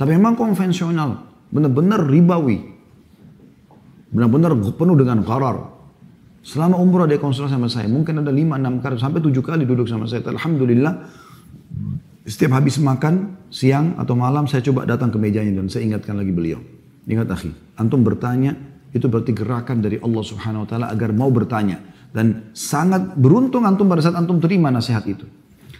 [0.00, 1.20] Tapi memang konvensional,
[1.52, 2.64] benar-benar ribawi.
[4.08, 5.68] Benar-benar penuh dengan karar.
[6.40, 10.08] Selama umrah dia konsultasi sama saya, mungkin ada 5-6 kali, sampai 7 kali duduk sama
[10.08, 10.24] saya.
[10.24, 11.12] Alhamdulillah,
[12.24, 16.32] setiap habis makan, siang atau malam, saya coba datang ke mejanya dan saya ingatkan lagi
[16.32, 16.56] beliau.
[17.04, 18.56] Ingat akhi, antum bertanya
[18.92, 21.80] itu berarti gerakan dari Allah Subhanahu wa taala agar mau bertanya
[22.12, 25.28] dan sangat beruntung antum pada saat antum terima nasihat itu.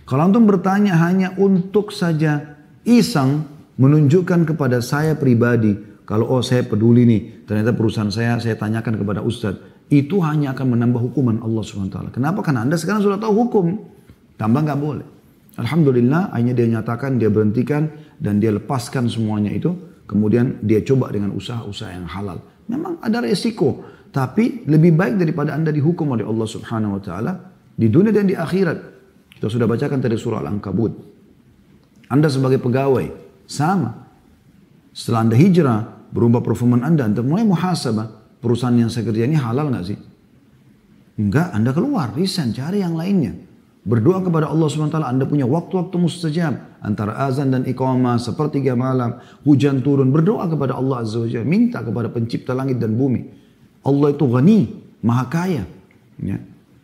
[0.05, 3.45] Kalau antum bertanya hanya untuk saja iseng
[3.77, 5.77] menunjukkan kepada saya pribadi
[6.09, 10.77] kalau oh saya peduli nih ternyata perusahaan saya saya tanyakan kepada ustadz itu hanya akan
[10.77, 12.11] menambah hukuman Allah Subhanahu wa taala.
[12.13, 12.41] Kenapa?
[12.45, 13.67] Karena Anda sekarang sudah tahu hukum.
[14.37, 15.07] Tambah nggak boleh.
[15.59, 17.91] Alhamdulillah akhirnya dia nyatakan, dia berhentikan
[18.21, 19.75] dan dia lepaskan semuanya itu.
[20.09, 22.41] Kemudian dia coba dengan usaha-usaha yang halal.
[22.69, 23.85] Memang ada resiko.
[24.09, 27.33] Tapi lebih baik daripada anda dihukum oleh Allah subhanahu wa ta'ala.
[27.77, 28.79] Di dunia dan di akhirat.
[29.37, 30.93] Kita sudah bacakan tadi surah Al-Ankabut.
[32.09, 33.07] Anda sebagai pegawai.
[33.49, 33.93] Sama.
[34.93, 35.81] Setelah anda hijrah.
[36.09, 37.05] Berubah performa anda.
[37.05, 38.41] Anda mulai muhasabah.
[38.41, 39.99] Perusahaan yang saya kerja ini halal nggak sih?
[41.19, 42.15] Enggak, anda keluar.
[42.15, 43.35] Resign, cari yang lainnya.
[43.87, 46.55] Berdoa kepada Allah SWT, Anda punya waktu-waktu mustajab.
[46.83, 50.11] Antara azan dan iqamah, sepertiga malam, hujan turun.
[50.11, 53.25] Berdoa kepada Allah Azza wa Minta kepada pencipta langit dan bumi.
[53.87, 54.61] Allah itu ghani,
[55.01, 55.65] maha kaya.
[56.21, 56.39] Ya.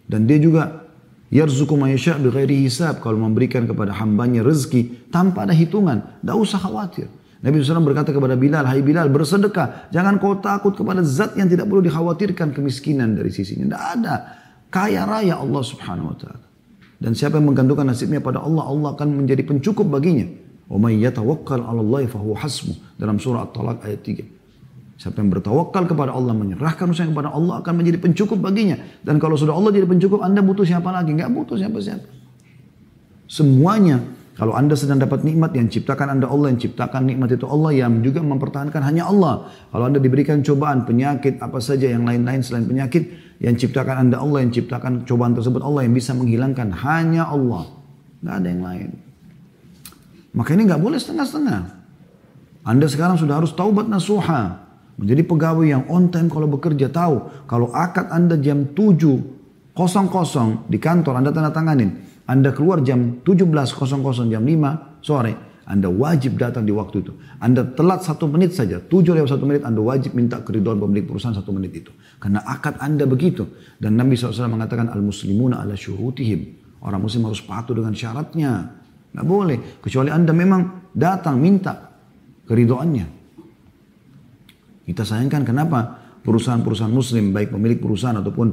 [0.09, 0.85] Dan dia juga
[1.35, 3.03] Yarzuku mayasya bighairi hisab.
[3.03, 6.23] Kalau memberikan kepada hambanya rezeki tanpa ada hitungan.
[6.23, 7.11] Tidak usah khawatir.
[7.45, 9.91] Nabi SAW berkata kepada Bilal, Hai Bilal bersedekah.
[9.91, 13.69] Jangan kau takut kepada zat yang tidak perlu dikhawatirkan kemiskinan dari sisinya.
[13.69, 14.15] Tidak ada.
[14.71, 16.54] Kaya raya Allah subhanahu wa ta'ala.
[17.05, 20.25] Dan siapa yang menggantungkan nasibnya pada Allah, Allah akan menjadi pencukup baginya.
[20.65, 22.97] Wa may yatawakkal 'ala Allah fahuwa hasbuh.
[22.97, 24.25] Dalam surah At-Talaq ayat 3.
[24.97, 28.81] Siapa yang bertawakal kepada Allah, menyerahkan usaha kepada Allah akan menjadi pencukup baginya.
[29.05, 31.13] Dan kalau sudah Allah jadi pencukup, Anda butuh siapa lagi?
[31.13, 32.09] Enggak butuh siapa-siapa.
[33.29, 34.01] Semuanya
[34.35, 38.03] kalau Anda sedang dapat nikmat yang ciptakan Anda Allah, yang ciptakan nikmat itu Allah, yang
[38.03, 39.47] juga mempertahankan hanya Allah.
[39.71, 44.43] Kalau Anda diberikan cobaan, penyakit, apa saja yang lain-lain selain penyakit, yang ciptakan Anda Allah,
[44.43, 47.79] yang ciptakan cobaan tersebut Allah, yang bisa menghilangkan hanya Allah.
[48.27, 48.91] Nggak ada yang lain.
[50.35, 51.61] Maka ini nggak boleh setengah-setengah.
[52.67, 54.67] Anda sekarang sudah harus taubat nasuha.
[54.99, 57.47] Menjadi pegawai yang on time kalau bekerja tahu.
[57.47, 62.14] Kalau akad Anda jam 7.00 di kantor Anda tanda tanganin.
[62.25, 65.33] Anda keluar jam 17.00 jam 5 sore,
[65.69, 67.13] Anda wajib datang di waktu itu.
[67.41, 71.37] Anda telat satu menit saja, tujuh lewat satu menit, Anda wajib minta keriduan pemilik perusahaan
[71.37, 71.93] satu menit itu.
[72.17, 73.45] Karena akad Anda begitu.
[73.77, 76.65] Dan Nabi SAW mengatakan, Al-Muslimuna ala syurutihim.
[76.85, 78.77] Orang muslim harus patuh dengan syaratnya.
[79.17, 79.59] Nggak boleh.
[79.81, 81.93] Kecuali Anda memang datang minta
[82.45, 83.07] keridoannya.
[84.85, 88.49] Kita sayangkan kenapa perusahaan-perusahaan muslim, baik pemilik perusahaan ataupun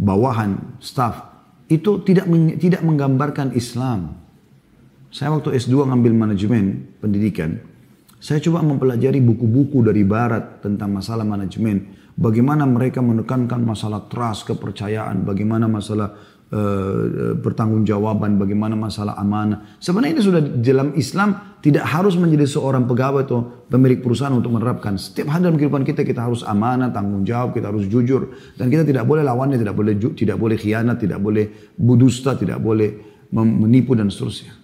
[0.00, 1.33] bawahan, staff,
[1.74, 2.30] itu tidak
[2.62, 4.22] tidak menggambarkan Islam.
[5.10, 7.58] Saya waktu S2 ngambil manajemen pendidikan,
[8.18, 15.22] saya coba mempelajari buku-buku dari barat tentang masalah manajemen, bagaimana mereka menekankan masalah trust, kepercayaan,
[15.22, 19.76] bagaimana masalah uh, pertanggungjawaban, bagaimana masalah amanah.
[19.82, 24.94] Sebenarnya ini sudah dalam Islam tidak harus menjadi seorang pegawai atau pemilik perusahaan untuk menerapkan.
[24.94, 28.86] Setiap hari dalam kehidupan kita kita harus amanah, tanggung jawab, kita harus jujur dan kita
[28.86, 32.94] tidak boleh lawannya, tidak boleh tidak boleh khianat, tidak boleh budusta, tidak boleh
[33.34, 34.54] menipu dan seterusnya.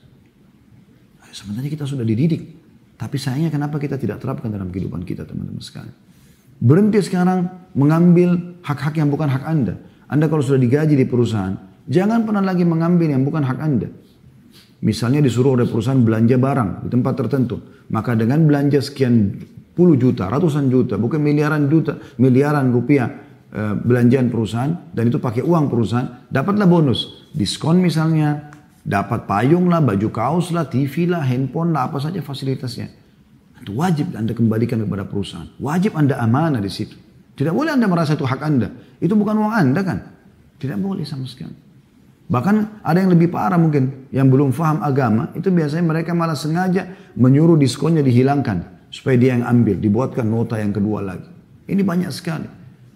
[1.34, 2.62] Sebenarnya kita sudah dididik.
[3.00, 5.96] Tapi sayangnya kenapa kita tidak terapkan dalam kehidupan kita teman-teman sekalian.
[6.60, 9.80] Berhenti sekarang mengambil hak-hak yang bukan hak Anda.
[10.04, 11.56] Anda kalau sudah digaji di perusahaan,
[11.90, 13.90] Jangan pernah lagi mengambil yang bukan hak Anda.
[14.80, 17.58] Misalnya disuruh oleh perusahaan belanja barang di tempat tertentu.
[17.90, 19.34] Maka dengan belanja sekian
[19.74, 23.10] puluh juta, ratusan juta, bukan miliaran juta, miliaran rupiah
[23.50, 27.26] e, belanjaan perusahaan dan itu pakai uang perusahaan, dapatlah bonus.
[27.34, 28.54] Diskon misalnya,
[28.86, 32.86] dapat payung lah, baju kaos lah, TV lah, handphone lah, apa saja fasilitasnya.
[33.60, 35.50] Itu wajib Anda kembalikan kepada perusahaan.
[35.60, 36.96] Wajib Anda amanah di situ.
[37.36, 38.72] Tidak boleh Anda merasa itu hak Anda.
[39.02, 39.98] Itu bukan uang Anda kan.
[40.56, 41.69] Tidak boleh sama sekali.
[42.30, 46.86] Bahkan ada yang lebih parah mungkin, yang belum faham agama, itu biasanya mereka malah sengaja
[47.18, 48.86] menyuruh diskonnya dihilangkan.
[48.90, 51.26] Supaya dia yang ambil, dibuatkan nota yang kedua lagi.
[51.66, 52.46] Ini banyak sekali.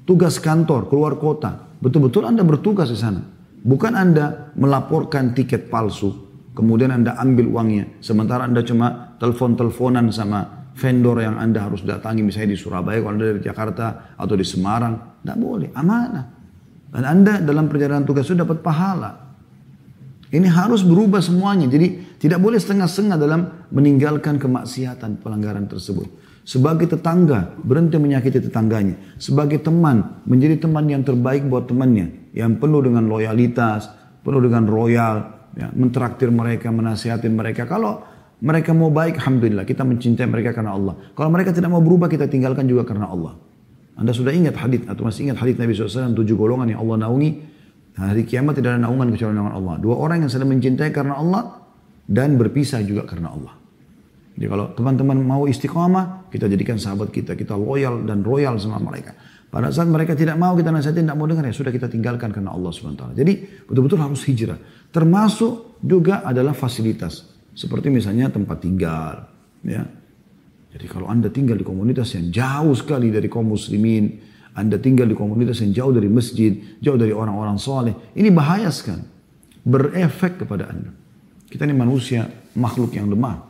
[0.06, 1.66] Tugas kantor, keluar kota.
[1.82, 3.26] Betul-betul Anda bertugas di sana.
[3.64, 6.14] Bukan Anda melaporkan tiket palsu,
[6.54, 7.98] kemudian Anda ambil uangnya.
[7.98, 13.34] Sementara Anda cuma telepon-teleponan sama vendor yang Anda harus datangi misalnya di Surabaya, kalau Anda
[13.34, 15.22] dari Jakarta atau di Semarang.
[15.22, 16.26] Tidak boleh, amanah.
[16.94, 19.23] Dan Anda dalam perjalanan tugas itu dapat pahala.
[20.34, 21.70] Ini harus berubah semuanya.
[21.70, 26.10] Jadi tidak boleh setengah-setengah dalam meninggalkan kemaksiatan pelanggaran tersebut.
[26.42, 28.98] Sebagai tetangga, berhenti menyakiti tetangganya.
[29.16, 32.34] Sebagai teman, menjadi teman yang terbaik buat temannya.
[32.34, 33.86] Yang penuh dengan loyalitas,
[34.26, 35.16] penuh dengan royal.
[35.54, 37.62] Ya, mentraktir mereka, menasihati mereka.
[37.70, 38.02] Kalau
[38.42, 39.62] mereka mau baik, Alhamdulillah.
[39.62, 40.98] Kita mencintai mereka karena Allah.
[41.14, 43.38] Kalau mereka tidak mau berubah, kita tinggalkan juga karena Allah.
[43.94, 47.53] Anda sudah ingat hadis atau masih ingat hadis Nabi SAW tujuh golongan yang Allah naungi
[47.94, 49.74] Hari kiamat tidak ada naungan kecuali naungan Allah.
[49.78, 51.62] Dua orang yang saling mencintai karena Allah
[52.10, 53.54] dan berpisah juga karena Allah.
[54.34, 59.14] Jadi kalau teman-teman mau istiqomah, kita jadikan sahabat kita, kita loyal dan royal sama mereka.
[59.46, 62.50] Pada saat mereka tidak mau kita nasihatin, tidak mau dengar ya sudah kita tinggalkan karena
[62.50, 63.14] Allah SWT.
[63.14, 63.32] Jadi
[63.70, 64.58] betul-betul harus hijrah.
[64.90, 67.30] Termasuk juga adalah fasilitas.
[67.54, 69.30] Seperti misalnya tempat tinggal.
[69.62, 69.86] Ya.
[70.74, 74.18] Jadi kalau anda tinggal di komunitas yang jauh sekali dari kaum muslimin,
[74.54, 78.14] anda tinggal di komunitas yang jauh dari masjid, jauh dari orang-orang soleh.
[78.14, 79.02] Ini bahaya sekali.
[79.66, 80.94] Berefek kepada Anda.
[81.50, 82.22] Kita ini manusia,
[82.54, 83.42] makhluk yang lemah.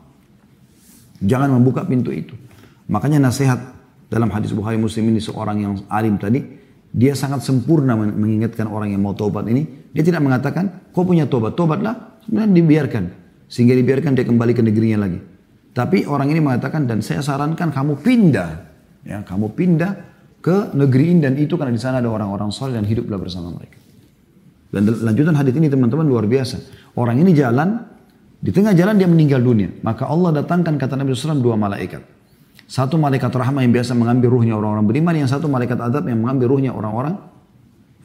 [1.20, 2.32] Jangan membuka pintu itu.
[2.88, 3.60] Makanya nasihat
[4.08, 6.40] dalam hadis Bukhari Muslim ini seorang yang alim tadi,
[6.88, 9.92] dia sangat sempurna mengingatkan orang yang mau tobat ini.
[9.92, 12.16] Dia tidak mengatakan, kau punya tobat, tobatlah.
[12.24, 13.04] Sebenarnya dibiarkan.
[13.44, 15.20] Sehingga dibiarkan dia kembali ke negerinya lagi.
[15.74, 18.50] Tapi orang ini mengatakan, dan saya sarankan kamu pindah.
[19.04, 20.13] Ya, kamu pindah
[20.44, 23.80] ke negeri ini dan itu karena di sana ada orang-orang soleh dan hiduplah bersama mereka.
[24.68, 26.60] Dan lanjutan hadis ini teman-teman luar biasa.
[27.00, 27.80] Orang ini jalan,
[28.44, 29.72] di tengah jalan dia meninggal dunia.
[29.80, 32.04] Maka Allah datangkan kata Nabi SAW dua malaikat.
[32.68, 36.52] Satu malaikat rahmah yang biasa mengambil ruhnya orang-orang beriman, yang satu malaikat adab yang mengambil
[36.52, 37.16] ruhnya orang-orang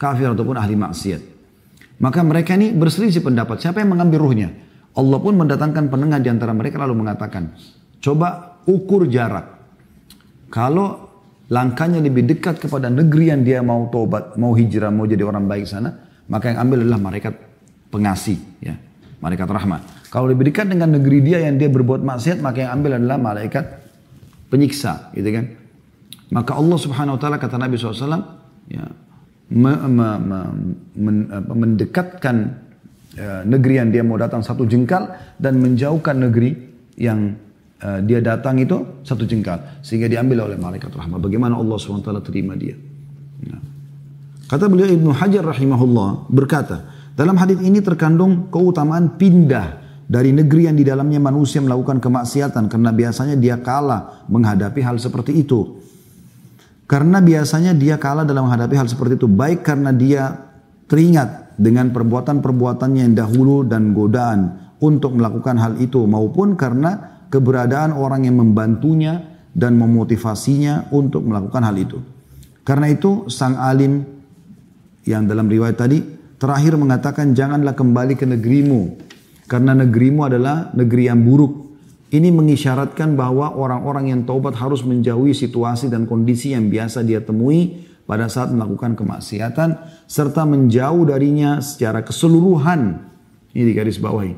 [0.00, 1.20] kafir ataupun ahli maksiat.
[2.00, 3.60] Maka mereka ini berselisih pendapat.
[3.60, 4.48] Siapa yang mengambil ruhnya?
[4.96, 7.52] Allah pun mendatangkan penengah di antara mereka lalu mengatakan,
[8.00, 9.60] coba ukur jarak.
[10.48, 11.09] Kalau
[11.50, 15.66] langkahnya lebih dekat kepada negeri yang dia mau tobat, mau hijrah, mau jadi orang baik
[15.66, 15.90] sana,
[16.30, 17.34] maka yang ambil adalah malaikat
[17.90, 18.78] pengasih, ya,
[19.18, 19.82] malaikat rahmat.
[20.14, 23.66] Kalau lebih dekat dengan negeri dia yang dia berbuat maksiat, maka yang ambil adalah malaikat
[24.46, 25.44] penyiksa, gitu kan?
[26.30, 28.22] Maka Allah Subhanahu Wa Taala kata Nabi SAW,
[28.70, 28.86] ya,
[29.50, 30.38] me, me, me,
[30.94, 31.16] men,
[31.50, 32.36] mendekatkan
[33.18, 36.54] uh, negeri yang dia mau datang satu jengkal dan menjauhkan negeri
[36.94, 37.34] yang
[37.82, 41.18] uh, dia datang itu satu jengkal sehingga diambil oleh malaikat rahmat.
[41.20, 42.76] Bagaimana Allah swt terima dia?
[43.44, 43.56] Ya.
[44.48, 50.74] Kata beliau Ibnu Hajar rahimahullah berkata, dalam hadis ini terkandung keutamaan pindah dari negeri yang
[50.74, 55.78] di dalamnya manusia melakukan kemaksiatan karena biasanya dia kalah menghadapi hal seperti itu.
[56.90, 59.30] Karena biasanya dia kalah dalam menghadapi hal seperti itu.
[59.30, 60.50] Baik karena dia
[60.90, 66.02] teringat dengan perbuatan-perbuatannya yang dahulu dan godaan untuk melakukan hal itu.
[66.02, 71.98] Maupun karena keberadaan orang yang membantunya dan memotivasinya untuk melakukan hal itu.
[72.66, 74.04] Karena itu sang alim
[75.08, 75.98] yang dalam riwayat tadi
[76.36, 79.08] terakhir mengatakan janganlah kembali ke negerimu.
[79.50, 81.70] Karena negerimu adalah negeri yang buruk
[82.10, 87.86] ini mengisyaratkan bahwa orang-orang yang taubat harus menjauhi situasi dan kondisi yang biasa dia temui
[88.02, 89.78] pada saat melakukan kemaksiatan
[90.10, 92.98] serta menjauh darinya secara keseluruhan.
[93.54, 94.34] Ini di garis bawahi.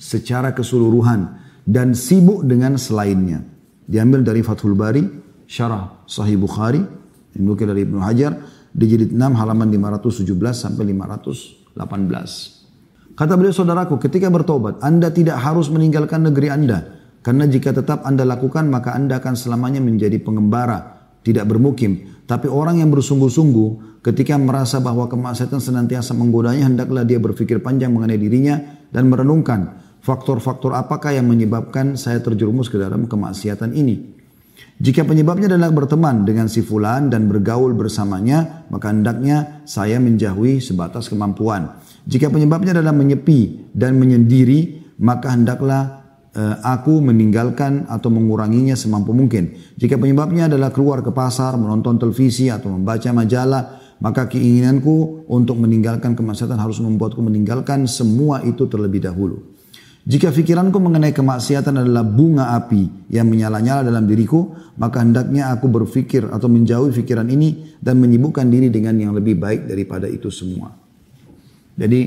[0.00, 1.28] Secara keseluruhan
[1.70, 3.46] dan sibuk dengan selainnya.
[3.86, 5.06] Diambil dari Fathul Bari,
[5.46, 6.82] Syarah Sahih Bukhari,
[7.30, 8.34] dinukil dari Ibnu Hajar
[8.74, 11.78] di jilid 6 halaman 517 sampai 518.
[13.14, 16.78] Kata beliau saudaraku, ketika bertobat, Anda tidak harus meninggalkan negeri Anda
[17.20, 22.24] karena jika tetap Anda lakukan maka Anda akan selamanya menjadi pengembara, tidak bermukim.
[22.24, 28.16] Tapi orang yang bersungguh-sungguh ketika merasa bahwa kemaksiatan senantiasa menggodanya hendaklah dia berpikir panjang mengenai
[28.16, 28.56] dirinya
[28.88, 34.20] dan merenungkan faktor-faktor apakah yang menyebabkan saya terjerumus ke dalam kemaksiatan ini.
[34.80, 41.12] Jika penyebabnya adalah berteman dengan si fulan dan bergaul bersamanya, maka hendaknya saya menjauhi sebatas
[41.12, 41.76] kemampuan.
[42.08, 49.50] Jika penyebabnya adalah menyepi dan menyendiri, maka hendaklah Eh, aku meninggalkan atau menguranginya semampu mungkin.
[49.74, 56.14] Jika penyebabnya adalah keluar ke pasar, menonton televisi atau membaca majalah, maka keinginanku untuk meninggalkan
[56.14, 59.42] kemaksiatan harus membuatku meninggalkan semua itu terlebih dahulu.
[60.10, 66.26] Jika pikiranku mengenai kemaksiatan adalah bunga api yang menyala-nyala dalam diriku, maka hendaknya aku berpikir
[66.26, 70.74] atau menjauhi pikiran ini dan menyibukkan diri dengan yang lebih baik daripada itu semua.
[71.78, 72.00] Jadi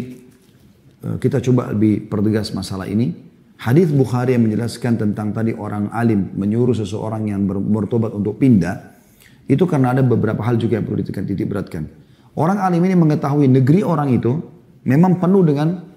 [1.00, 3.32] eh, kita coba lebih pertegas masalah ini.
[3.64, 9.00] Hadis Bukhari yang menjelaskan tentang tadi orang alim menyuruh seseorang yang bertobat untuk pindah,
[9.48, 11.88] itu karena ada beberapa hal juga yang perlu dititik beratkan.
[12.36, 14.44] Orang alim ini mengetahui negeri orang itu
[14.84, 15.93] memang penuh dengan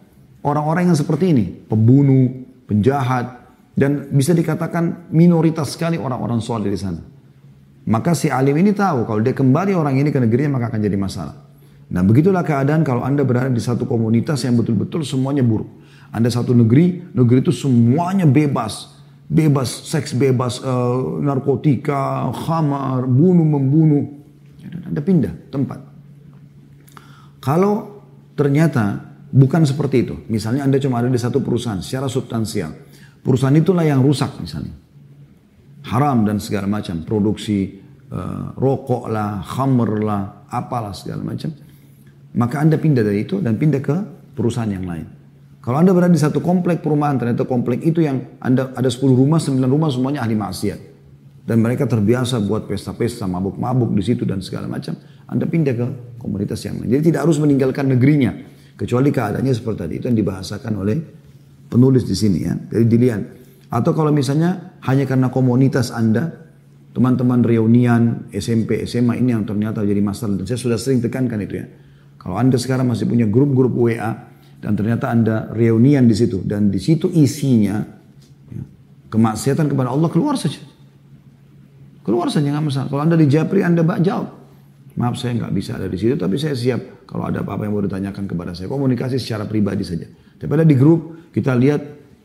[0.46, 2.30] orang-orang yang seperti ini, pembunuh,
[2.70, 3.42] penjahat,
[3.74, 7.02] dan bisa dikatakan minoritas sekali orang-orang soleh di sana.
[7.86, 10.98] Maka si alim ini tahu kalau dia kembali orang ini ke negerinya maka akan jadi
[10.98, 11.36] masalah.
[11.86, 15.70] Nah begitulah keadaan kalau anda berada di satu komunitas yang betul-betul semuanya buruk.
[16.10, 18.96] Anda satu negeri, negeri itu semuanya bebas.
[19.26, 24.06] Bebas, seks bebas, uh, narkotika, khamar, bunuh, membunuh.
[24.86, 25.82] Anda pindah tempat.
[27.42, 28.02] Kalau
[28.38, 29.05] ternyata
[29.36, 30.14] bukan seperti itu.
[30.32, 32.72] Misalnya Anda cuma ada di satu perusahaan secara substansial.
[33.20, 34.72] Perusahaan itulah yang rusak misalnya.
[35.92, 37.04] Haram dan segala macam.
[37.04, 37.76] Produksi
[38.08, 41.52] uh, rokok lah, khamr lah, apalah segala macam.
[42.36, 43.96] Maka Anda pindah dari itu dan pindah ke
[44.32, 45.06] perusahaan yang lain.
[45.60, 49.42] Kalau Anda berada di satu komplek perumahan, ternyata komplek itu yang Anda ada 10 rumah,
[49.42, 50.80] 9 rumah semuanya ahli maksiat.
[51.46, 54.94] Dan mereka terbiasa buat pesta-pesta, mabuk-mabuk di situ dan segala macam.
[55.26, 55.86] Anda pindah ke
[56.22, 56.90] komunitas yang lain.
[56.94, 58.55] Jadi tidak harus meninggalkan negerinya.
[58.76, 59.94] Kecuali keadaannya seperti tadi.
[59.98, 60.96] Itu yang dibahasakan oleh
[61.72, 62.54] penulis di sini ya.
[62.54, 63.22] Jadi dilihat.
[63.72, 66.30] Atau kalau misalnya hanya karena komunitas Anda,
[66.92, 70.38] teman-teman reunian SMP, SMA ini yang ternyata jadi masalah.
[70.38, 71.66] Dan saya sudah sering tekankan itu ya.
[72.20, 76.80] Kalau Anda sekarang masih punya grup-grup WA, dan ternyata Anda reunian di situ dan di
[76.80, 77.84] situ isinya
[78.48, 78.62] ya,
[79.12, 80.58] kemaksiatan kepada Allah keluar saja.
[82.00, 82.88] Keluar saja nggak masalah.
[82.88, 84.32] Kalau Anda di Japri Anda jawab.
[84.96, 87.84] Maaf saya nggak bisa ada di situ tapi saya siap kalau ada apa-apa yang mau
[87.86, 88.66] ditanyakan kepada saya.
[88.66, 90.04] Komunikasi secara pribadi saja.
[90.36, 91.80] Daripada di grup kita lihat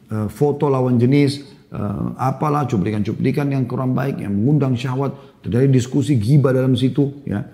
[0.10, 6.18] uh, foto lawan jenis, uh, apalah cuplikan-cuplikan yang kurang baik, yang mengundang syahwat, terjadi diskusi
[6.18, 7.46] giba dalam situ, ya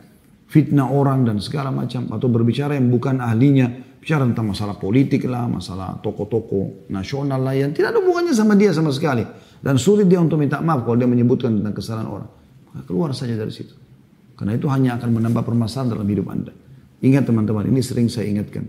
[0.47, 5.51] fitnah orang dan segala macam atau berbicara yang bukan ahlinya Bicara tentang masalah politik lah,
[5.51, 9.27] masalah toko-toko nasional lah yang tidak ada hubungannya sama dia sama sekali.
[9.59, 12.31] Dan sulit dia untuk minta maaf kalau dia menyebutkan tentang kesalahan orang.
[12.71, 13.75] Maka keluar saja dari situ.
[14.39, 16.55] Karena itu hanya akan menambah permasalahan dalam hidup Anda.
[17.01, 18.65] Ingat teman-teman, ini sering saya ingatkan.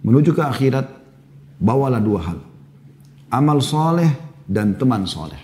[0.00, 0.86] menuju ke akhirat,
[1.60, 2.38] bawalah dua hal.
[3.28, 4.08] Amal soleh
[4.48, 5.38] dan teman soleh.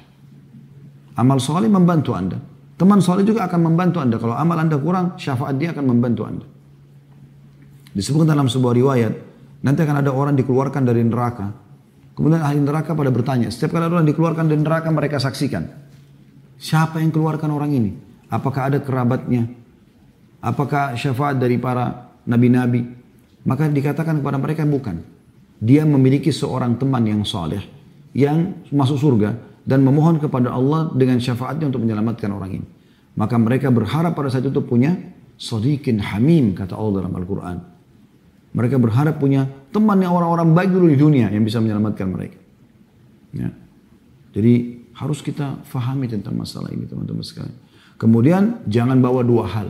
[1.20, 2.40] Amal soleh membantu anda.
[2.76, 4.16] Teman soleh juga akan membantu anda.
[4.16, 6.46] Kalau amal anda kurang, syafaat dia akan membantu anda.
[7.96, 9.12] Disebutkan dalam sebuah riwayat,
[9.64, 11.52] nanti akan ada orang dikeluarkan dari neraka.
[12.16, 15.68] Kemudian ahli neraka pada bertanya, setiap kali ada orang dikeluarkan dari neraka mereka saksikan.
[16.56, 17.92] Siapa yang keluarkan orang ini?
[18.32, 19.48] Apakah ada kerabatnya?
[20.40, 22.82] Apakah syafaat dari para nabi-nabi?
[23.46, 25.02] Maka dikatakan kepada mereka bukan.
[25.56, 27.62] Dia memiliki seorang teman yang soleh,
[28.12, 32.66] yang masuk surga, dan memohon kepada Allah dengan syafaatnya untuk menyelamatkan orang ini.
[33.16, 34.94] Maka mereka berharap pada saat itu punya
[35.40, 37.56] sodikin hamim, kata Allah dalam Al-Quran.
[38.56, 42.38] Mereka berharap punya teman yang orang-orang baik dulu di dunia yang bisa menyelamatkan mereka.
[43.36, 43.52] Ya.
[44.32, 47.56] Jadi harus kita fahami tentang masalah ini teman-teman sekalian.
[48.00, 49.68] Kemudian jangan bawa dua hal.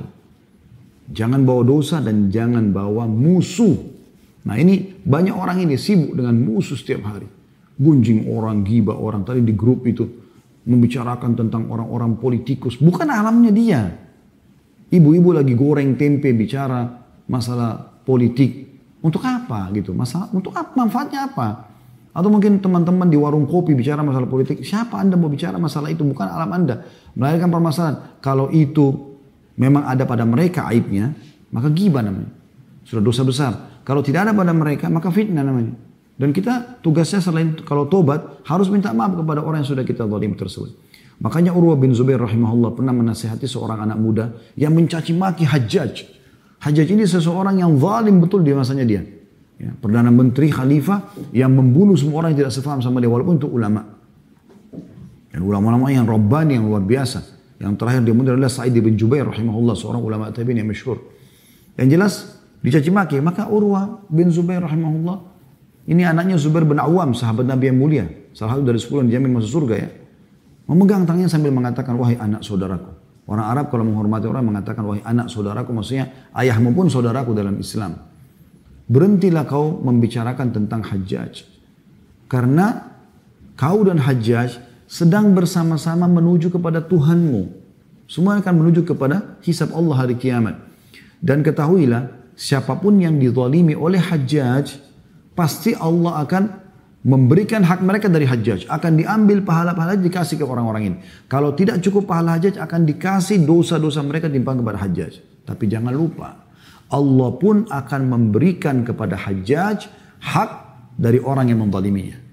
[1.07, 3.75] Jangan bawa dosa dan jangan bawa musuh.
[4.47, 7.27] Nah ini banyak orang ini sibuk dengan musuh setiap hari.
[7.77, 9.23] Gunjing orang, giba orang.
[9.23, 10.07] Tadi di grup itu
[10.67, 12.75] membicarakan tentang orang-orang politikus.
[12.79, 13.83] Bukan alamnya dia.
[14.87, 16.87] Ibu-ibu lagi goreng tempe bicara
[17.31, 18.67] masalah politik.
[19.03, 19.95] Untuk apa gitu?
[19.95, 20.75] Masalah untuk apa?
[20.75, 21.71] Manfaatnya apa?
[22.17, 24.65] Atau mungkin teman-teman di warung kopi bicara masalah politik.
[24.65, 26.01] Siapa Anda mau bicara masalah itu?
[26.01, 26.83] Bukan alam Anda.
[27.13, 27.97] Melahirkan permasalahan.
[28.25, 29.06] Kalau itu
[29.57, 31.13] memang ada pada mereka aibnya,
[31.53, 32.33] maka gibah namanya.
[32.87, 33.53] Sudah dosa besar.
[33.83, 35.75] Kalau tidak ada pada mereka, maka fitnah namanya.
[36.17, 40.33] Dan kita tugasnya selain kalau tobat, harus minta maaf kepada orang yang sudah kita zalim
[40.33, 40.73] tersebut.
[41.21, 44.25] Makanya Urwah bin Zubair rahimahullah pernah menasihati seorang anak muda
[44.57, 45.95] yang mencaci maki Hajjaj.
[46.61, 49.05] Hajjaj ini seseorang yang zalim betul di masanya dia.
[49.57, 53.49] Ya, Perdana Menteri Khalifah yang membunuh semua orang yang tidak sefaham sama dia walaupun itu
[53.49, 53.81] ulama.
[55.33, 57.36] Dan ulama-ulama yang robbani yang luar biasa.
[57.57, 61.01] Yang terakhir dia muncul adalah Sa'id bin Jubair rahimahullah seorang ulama tabi'in yang masyhur.
[61.77, 62.13] Yang jelas
[62.61, 65.17] dicaci maki maka Urwah bin Zubair rahimahullah
[65.87, 68.05] ini anaknya Zubair bin Awam sahabat Nabi yang mulia
[68.35, 69.89] salah satu dari sepuluh yang dijamin masuk surga ya
[70.67, 75.27] memegang tangannya sambil mengatakan wahai anak saudaraku Orang Arab kalau menghormati orang mengatakan, wahai anak
[75.27, 77.99] saudaraku, maksudnya ayahmu pun saudaraku dalam Islam.
[78.87, 81.43] Berhentilah kau membicarakan tentang hajjaj.
[82.31, 82.95] Karena
[83.59, 87.67] kau dan hajjaj sedang bersama-sama menuju kepada Tuhanmu.
[88.07, 90.63] Semua akan menuju kepada hisab Allah hari kiamat.
[91.19, 94.79] Dan ketahuilah, siapa pun yang dizalimi oleh hajjaj,
[95.35, 96.43] pasti Allah akan
[97.07, 98.71] memberikan hak mereka dari hajjaj.
[98.71, 100.97] Akan diambil pahala-pahala dikasih ke orang-orang ini.
[101.27, 105.19] Kalau tidak cukup pahala hajjaj akan dikasih dosa-dosa mereka timbang kepada hajjaj.
[105.47, 106.47] Tapi jangan lupa.
[106.87, 109.91] Allah pun akan memberikan kepada hajjaj
[110.23, 110.51] hak
[110.95, 112.26] dari orang yang menzaliminya.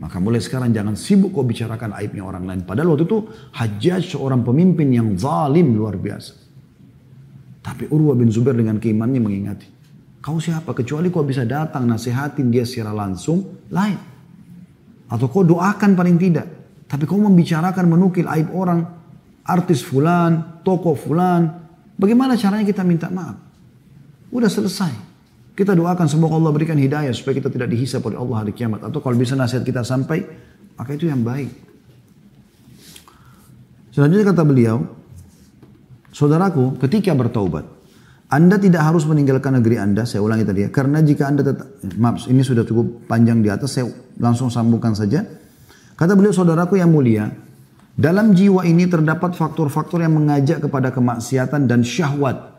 [0.00, 2.60] Maka mulai sekarang jangan sibuk kau bicarakan aibnya orang lain.
[2.64, 3.18] Padahal waktu itu
[3.52, 6.32] Hajjaj seorang pemimpin yang zalim luar biasa.
[7.60, 9.68] Tapi Urwah bin Zubair dengan keimannya mengingati.
[10.24, 10.72] Kau siapa?
[10.72, 14.00] Kecuali kau bisa datang nasihatin dia secara langsung, lain.
[15.12, 16.48] Atau kau doakan paling tidak.
[16.88, 18.80] Tapi kau membicarakan menukil aib orang.
[19.44, 21.44] Artis fulan, tokoh fulan.
[22.00, 23.36] Bagaimana caranya kita minta maaf?
[24.32, 25.09] Udah selesai.
[25.60, 28.80] Kita doakan semoga Allah berikan hidayah supaya kita tidak dihisap oleh Allah hari kiamat.
[28.80, 30.24] Atau kalau bisa nasihat kita sampai,
[30.72, 31.52] maka itu yang baik.
[33.92, 34.80] Selanjutnya kata beliau,
[36.16, 37.68] Saudaraku, ketika bertaubat,
[38.32, 41.66] anda tidak harus meninggalkan negeri Anda, saya ulangi tadi ya, karena jika Anda tetap,
[41.98, 45.22] maaf ini sudah cukup panjang di atas, saya langsung sambungkan saja.
[45.92, 47.28] Kata beliau, saudaraku yang mulia,
[48.00, 52.49] dalam jiwa ini terdapat faktor-faktor yang mengajak kepada kemaksiatan dan syahwat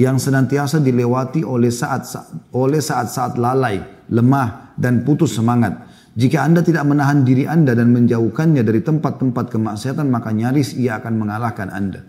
[0.00, 2.08] yang senantiasa dilewati oleh saat
[2.56, 5.76] oleh saat-saat lalai, lemah dan putus semangat.
[6.16, 11.14] Jika Anda tidak menahan diri Anda dan menjauhkannya dari tempat-tempat kemaksiatan, maka nyaris ia akan
[11.20, 12.00] mengalahkan Anda.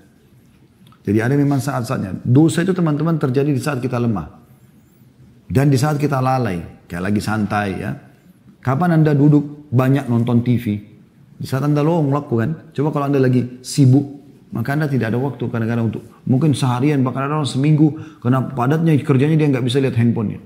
[1.01, 2.23] Jadi ada memang saat-saatnya.
[2.23, 4.39] Dosa itu teman-teman terjadi di saat kita lemah.
[5.49, 6.85] Dan di saat kita lalai.
[6.85, 7.91] Kayak lagi santai ya.
[8.61, 10.77] Kapan anda duduk banyak nonton TV?
[11.41, 12.69] Di saat anda lowong lakukan.
[12.77, 14.20] Coba kalau anda lagi sibuk.
[14.51, 16.03] Maka anda tidak ada waktu kadang-kadang untuk.
[16.27, 18.19] Mungkin seharian bahkan ada orang seminggu.
[18.19, 20.39] Karena padatnya kerjanya dia nggak bisa lihat handphonenya.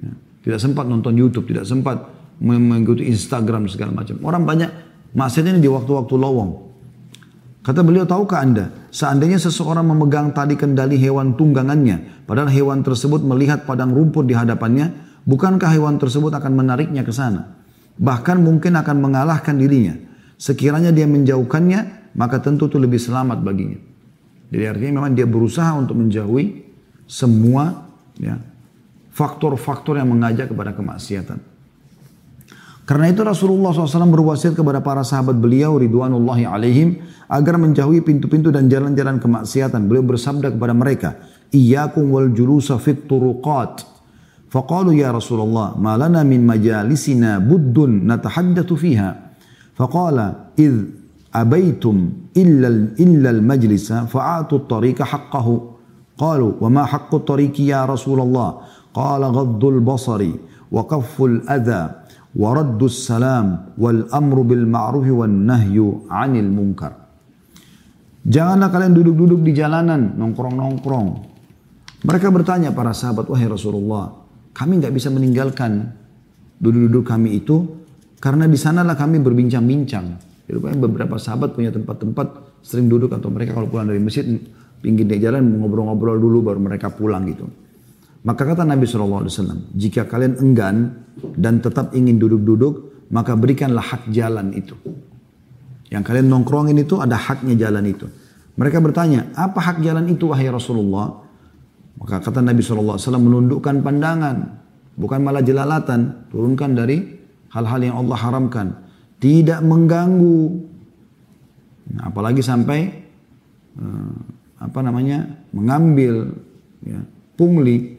[0.00, 0.12] Ya.
[0.48, 1.44] Tidak sempat nonton YouTube.
[1.52, 2.08] Tidak sempat
[2.40, 4.16] mengikuti Instagram segala macam.
[4.24, 4.70] Orang banyak
[5.12, 6.50] maksudnya di waktu-waktu lowong.
[7.64, 13.64] Kata beliau, tahukah anda, seandainya seseorang memegang tali kendali hewan tunggangannya, padahal hewan tersebut melihat
[13.64, 14.92] padang rumput di hadapannya,
[15.24, 17.56] bukankah hewan tersebut akan menariknya ke sana?
[17.96, 19.96] Bahkan mungkin akan mengalahkan dirinya.
[20.36, 23.78] Sekiranya dia menjauhkannya, maka tentu itu lebih selamat baginya.
[24.54, 26.62] Jadi artinya memang dia berusaha untuk menjauhi
[27.10, 28.38] semua ya,
[29.10, 31.38] faktor-faktor yang mengajak kepada kemaksiatan.
[32.84, 37.00] Karena itu Rasulullah SAW berwasiat kepada para sahabat beliau ridwanullahi alaihim
[37.32, 39.88] agar menjauhi pintu-pintu dan jalan-jalan kemaksiatan.
[39.88, 41.16] Beliau bersabda kepada mereka,
[41.48, 43.88] Iyakum wal julusa fit turuqat."
[44.52, 49.32] Faqalu ya Rasulullah, malana min majalisina buddun natahaddatu fiha."
[49.72, 51.03] Faqala, "Idh
[51.34, 55.54] abaitum illa illa al majlisa fa'atu at-tariqa haqqahu.
[56.14, 58.62] Qalu wa ma haqqu at-tariqi ya Rasulullah?
[58.94, 60.30] Qala ghaddul basari
[60.70, 66.94] wa kafful adha wa raddus salam wal amru bil ma'ruf wan nahyu 'anil munkar.
[68.24, 71.08] Janganlah kalian duduk-duduk di jalanan, nongkrong-nongkrong.
[72.08, 74.16] Mereka bertanya para sahabat, wahai Rasulullah,
[74.56, 75.92] kami nggak bisa meninggalkan
[76.62, 77.68] duduk-duduk kami itu
[78.22, 80.33] karena di sanalah kami berbincang-bincang.
[80.44, 84.24] Jadi beberapa sahabat punya tempat-tempat sering duduk atau mereka kalau pulang dari masjid
[84.84, 87.48] pinggir jalan ngobrol-ngobrol dulu baru mereka pulang gitu.
[88.24, 89.28] Maka kata Nabi SAW,
[89.76, 90.96] jika kalian enggan
[91.36, 94.72] dan tetap ingin duduk-duduk, maka berikanlah hak jalan itu.
[95.92, 98.08] Yang kalian nongkrongin itu ada haknya jalan itu.
[98.56, 101.20] Mereka bertanya, apa hak jalan itu wahai Rasulullah?
[102.00, 104.36] Maka kata Nabi SAW menundukkan pandangan.
[104.96, 106.30] Bukan malah jelalatan.
[106.32, 107.02] Turunkan dari
[107.52, 108.66] hal-hal yang Allah haramkan.
[109.24, 110.40] Tidak mengganggu.
[111.96, 112.92] Nah, apalagi sampai
[113.80, 114.16] uh,
[114.60, 115.24] apa namanya
[115.56, 116.28] mengambil
[116.84, 117.00] ya,
[117.32, 117.96] pungli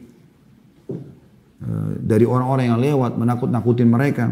[1.66, 4.30] uh, dari orang-orang yang lewat menakut-nakutin mereka.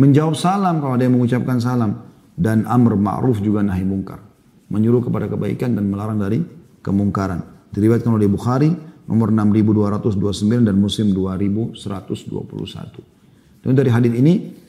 [0.00, 4.24] Menjawab salam kalau ada yang mengucapkan salam dan amr ma'ruf juga nahi mungkar.
[4.72, 6.40] Menyuruh kepada kebaikan dan melarang dari
[6.80, 7.68] kemungkaran.
[7.68, 8.72] Diriwayatkan oleh Bukhari
[9.04, 13.60] nomor 6229 dan Muslim 2121.
[13.60, 14.63] Dan dari hadis ini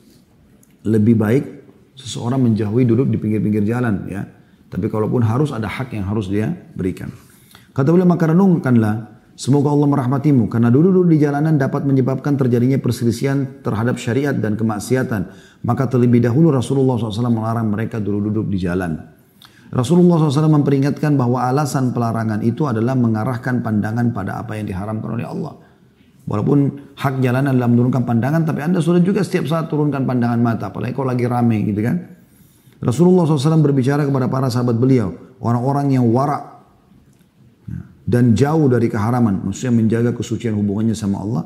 [0.85, 1.43] lebih baik
[1.97, 4.23] seseorang menjauhi duduk di pinggir-pinggir jalan ya.
[4.69, 7.09] Tapi kalaupun harus ada hak yang harus dia berikan.
[7.75, 13.59] Kata beliau maka renungkanlah Semoga Allah merahmatimu karena duduk-duduk di jalanan dapat menyebabkan terjadinya perselisihan
[13.59, 15.27] terhadap syariat dan kemaksiatan.
[15.67, 18.95] Maka terlebih dahulu Rasulullah SAW melarang mereka duduk-duduk di jalan.
[19.75, 25.27] Rasulullah SAW memperingatkan bahwa alasan pelarangan itu adalah mengarahkan pandangan pada apa yang diharamkan oleh
[25.27, 25.53] Allah.
[26.25, 30.73] Walaupun hak jalanan adalah menurunkan pandangan, tapi anda sudah juga setiap saat turunkan pandangan mata,
[30.73, 31.95] apalagi kalau lagi rame gitu kan.
[32.81, 36.65] Rasulullah SAW berbicara kepada para sahabat beliau, orang-orang yang warak
[38.05, 41.43] dan jauh dari keharaman, maksudnya menjaga kesucian hubungannya sama Allah.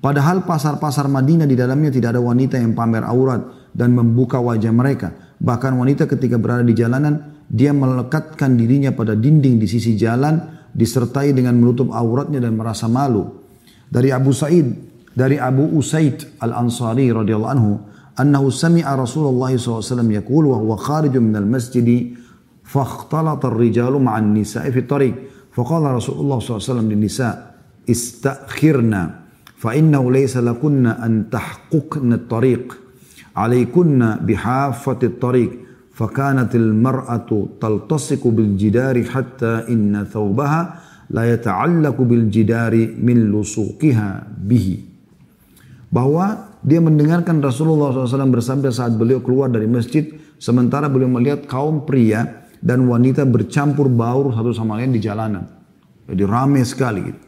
[0.00, 5.12] Padahal pasar-pasar Madinah di dalamnya tidak ada wanita yang pamer aurat dan membuka wajah mereka.
[5.40, 10.40] Bahkan wanita ketika berada di jalanan, dia melekatkan dirinya pada dinding di sisi jalan,
[10.72, 13.45] disertai dengan menutup auratnya dan merasa malu.
[13.86, 14.66] Dari Abu Sa'id,
[15.14, 17.72] dari Abu Usaid Al-Ansari radhiyallahu anhu,
[18.18, 22.16] annahu sami'a Rasulullah SAW yaqul wa huwa kharijun minal masjidi
[22.66, 25.16] fakhtalata ar-rijalu ma'an nisa'i fi tariq
[25.56, 27.34] فقال رسول الله صلى الله عليه وسلم للنساء
[27.90, 29.02] استأخرنا
[29.56, 32.78] فإنه ليس لكن أن تحققن الطريق
[33.36, 35.50] عليكن بحافة الطريق
[35.96, 40.60] فكانت المرأة تلتصق بالجدار حتى إن ثوبها
[41.10, 44.76] la yata'allaku bil jidari min lusuqiha bihi.
[45.90, 50.02] Bahwa dia mendengarkan Rasulullah SAW bersabda saat beliau keluar dari masjid,
[50.36, 55.46] sementara beliau melihat kaum pria dan wanita bercampur baur satu sama lain di jalanan.
[56.10, 57.20] Jadi ramai sekali gitu.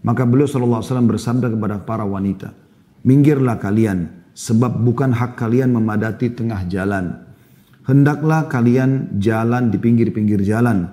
[0.00, 2.56] Maka beliau SAW bersabda kepada para wanita,
[3.04, 7.20] minggirlah kalian, sebab bukan hak kalian memadati tengah jalan.
[7.84, 10.88] Hendaklah kalian jalan di pinggir-pinggir jalan.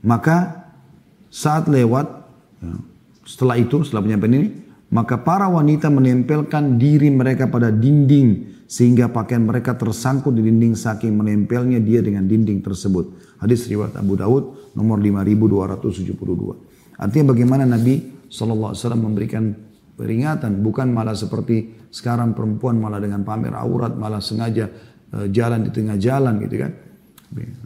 [0.00, 0.57] Maka
[1.28, 2.06] saat lewat,
[2.64, 2.74] ya,
[3.28, 4.48] setelah itu, setelah penyampaian ini,
[4.88, 11.12] maka para wanita menempelkan diri mereka pada dinding sehingga pakaian mereka tersangkut di dinding saking
[11.12, 13.36] menempelnya dia dengan dinding tersebut.
[13.40, 16.96] Hadis riwayat Abu Daud nomor 5272.
[17.00, 19.52] Artinya bagaimana Nabi SAW memberikan
[19.96, 24.68] peringatan bukan malah seperti sekarang perempuan malah dengan pamer aurat malah sengaja
[25.16, 26.72] uh, jalan di tengah jalan gitu kan.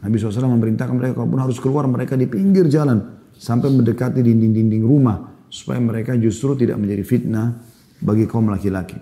[0.03, 5.47] Nabi SAW memerintahkan mereka kalaupun harus keluar mereka di pinggir jalan sampai mendekati dinding-dinding rumah
[5.53, 7.47] supaya mereka justru tidak menjadi fitnah
[8.01, 8.97] bagi kaum laki-laki.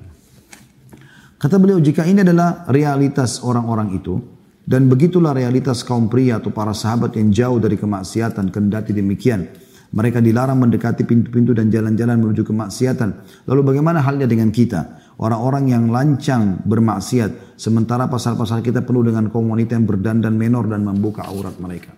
[1.42, 4.22] Kata beliau, jika ini adalah realitas orang-orang itu,
[4.62, 9.50] dan begitulah realitas kaum pria atau para sahabat yang jauh dari kemaksiatan, kendati demikian.
[9.92, 13.10] Mereka dilarang mendekati pintu-pintu dan jalan-jalan menuju kemaksiatan.
[13.50, 15.02] Lalu bagaimana halnya dengan kita?
[15.20, 20.86] Orang-orang yang lancang bermaksiat, sementara pasar-pasar kita penuh dengan kaum wanita yang berdandan menor dan
[20.88, 21.92] membuka aurat mereka.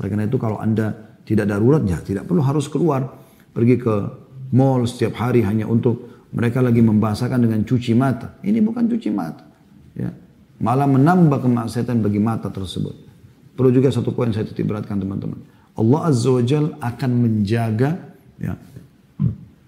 [0.00, 3.06] Oleh karena itu kalau anda tidak darurat, ya tidak perlu harus keluar.
[3.54, 3.94] Pergi ke
[4.50, 8.34] mall setiap hari hanya untuk mereka lagi membahasakan dengan cuci mata.
[8.42, 9.46] Ini bukan cuci mata.
[9.94, 10.10] Ya.
[10.58, 13.06] Malah menambah kemaksiatan bagi mata tersebut.
[13.54, 15.38] Perlu juga satu poin saya titip beratkan teman-teman.
[15.78, 17.94] Allah Azza wa Jal akan menjaga
[18.36, 18.58] ya,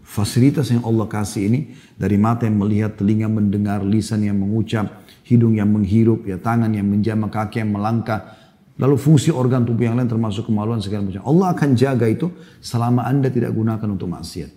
[0.02, 1.60] fasilitas yang Allah kasih ini
[1.94, 6.90] dari mata yang melihat, telinga mendengar, lisan yang mengucap, hidung yang menghirup, ya tangan yang
[6.90, 8.41] menjama, kaki yang melangkah,
[8.80, 11.24] lalu fungsi organ tubuh yang lain termasuk kemaluan segala macam.
[11.26, 14.50] Allah akan jaga itu selama anda tidak gunakan untuk maksiat.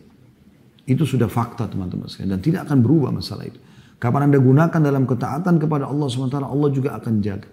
[0.85, 3.57] Itu sudah fakta teman-teman sekalian dan tidak akan berubah masalah itu.
[3.95, 7.49] Kapan Anda gunakan dalam ketaatan kepada Allah SWT, Allah juga akan jaga.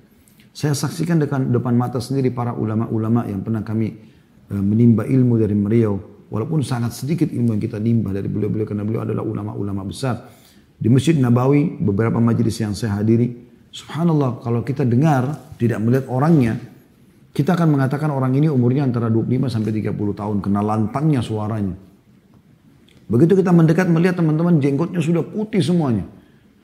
[0.52, 3.88] Saya saksikan depan, depan mata sendiri para ulama-ulama yang pernah kami
[4.50, 5.96] e, menimba ilmu dari beliau.
[6.28, 10.28] Walaupun sangat sedikit ilmu yang kita nimba dari beliau-beliau karena beliau adalah ulama-ulama besar.
[10.76, 13.32] Di Masjid Nabawi, beberapa majelis yang saya hadiri,
[13.72, 16.54] subhanallah kalau kita dengar, tidak melihat orangnya,
[17.32, 21.72] kita akan mengatakan orang ini umurnya antara 25 sampai 30 tahun, kena lantangnya suaranya.
[23.08, 26.04] Begitu kita mendekat melihat teman-teman jenggotnya sudah putih semuanya.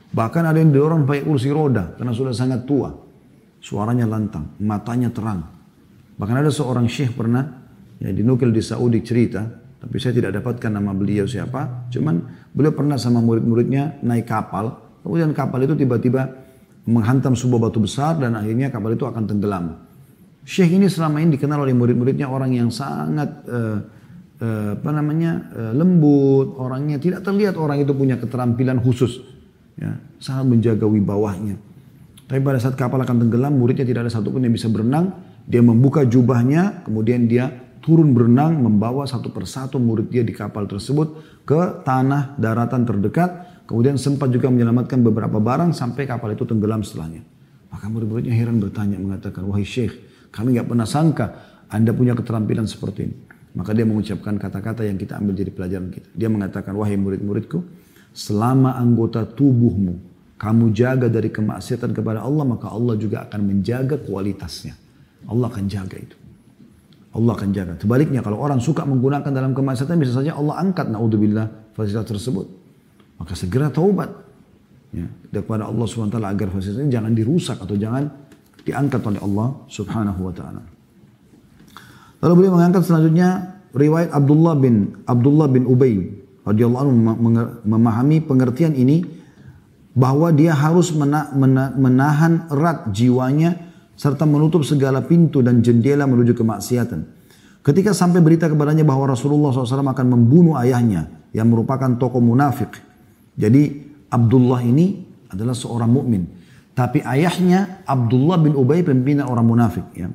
[0.08, 2.88] Bahkan ada yang didorong pakai kursi roda karena sudah sangat tua.
[3.58, 5.44] Suaranya lantang, matanya terang.
[6.16, 7.44] Bahkan ada seorang syekh pernah
[8.00, 9.44] ya dinukil di Saudi cerita,
[9.76, 11.90] tapi saya tidak dapatkan nama beliau siapa.
[11.92, 14.72] Cuman beliau pernah sama murid-muridnya naik kapal,
[15.04, 16.47] kemudian kapal itu tiba-tiba
[16.88, 19.76] menghantam sebuah batu besar dan akhirnya kapal itu akan tenggelam.
[20.48, 23.84] Syekh ini selama ini dikenal oleh murid-muridnya orang yang sangat uh,
[24.40, 29.20] uh, apa namanya uh, lembut, orangnya tidak terlihat orang itu punya keterampilan khusus,
[29.76, 31.60] ya, sangat menjaga wibawahnya.
[32.28, 35.12] Tapi pada saat kapal akan tenggelam, muridnya tidak ada satupun yang bisa berenang.
[35.48, 37.48] Dia membuka jubahnya, kemudian dia
[37.80, 43.57] turun berenang, membawa satu persatu murid dia di kapal tersebut ke tanah daratan terdekat.
[43.68, 47.20] Kemudian sempat juga menyelamatkan beberapa barang sampai kapal itu tenggelam setelahnya.
[47.68, 49.92] Maka murid-muridnya heran bertanya, mengatakan, wahai syekh,
[50.32, 51.26] kami nggak pernah sangka
[51.68, 53.16] Anda punya keterampilan seperti ini.
[53.52, 56.08] Maka dia mengucapkan kata-kata yang kita ambil jadi pelajaran kita.
[56.16, 57.60] Dia mengatakan, wahai murid-muridku,
[58.16, 60.00] selama anggota tubuhmu
[60.40, 64.72] kamu jaga dari kemaksiatan kepada Allah, maka Allah juga akan menjaga kualitasnya.
[65.28, 66.16] Allah akan jaga itu.
[67.12, 67.72] Allah akan jaga.
[67.76, 72.46] Sebaliknya kalau orang suka menggunakan dalam kemaksiatan bisa saja Allah angkat naudzubillah fasilitas tersebut.
[73.18, 74.10] Maka segera taubat.
[74.88, 75.04] Ya,
[75.44, 78.08] kepada Allah SWT agar fasilitas ini jangan dirusak atau jangan
[78.64, 80.64] diangkat oleh Allah Subhanahu wa taala.
[82.24, 86.08] Lalu beliau mengangkat selanjutnya riwayat Abdullah bin Abdullah bin Ubay
[86.48, 86.88] radhiyallahu
[87.68, 89.04] memahami pengertian ini
[89.92, 90.88] bahwa dia harus
[91.76, 93.60] menahan erat jiwanya
[93.92, 97.04] serta menutup segala pintu dan jendela menuju kemaksiatan.
[97.60, 102.87] Ketika sampai berita kepadanya bahwa Rasulullah SAW akan membunuh ayahnya yang merupakan tokoh munafik.
[103.38, 103.62] Jadi
[104.10, 104.98] Abdullah ini
[105.30, 106.26] adalah seorang mukmin.
[106.74, 109.86] Tapi ayahnya Abdullah bin Ubay pembina orang munafik.
[109.94, 110.10] Ya.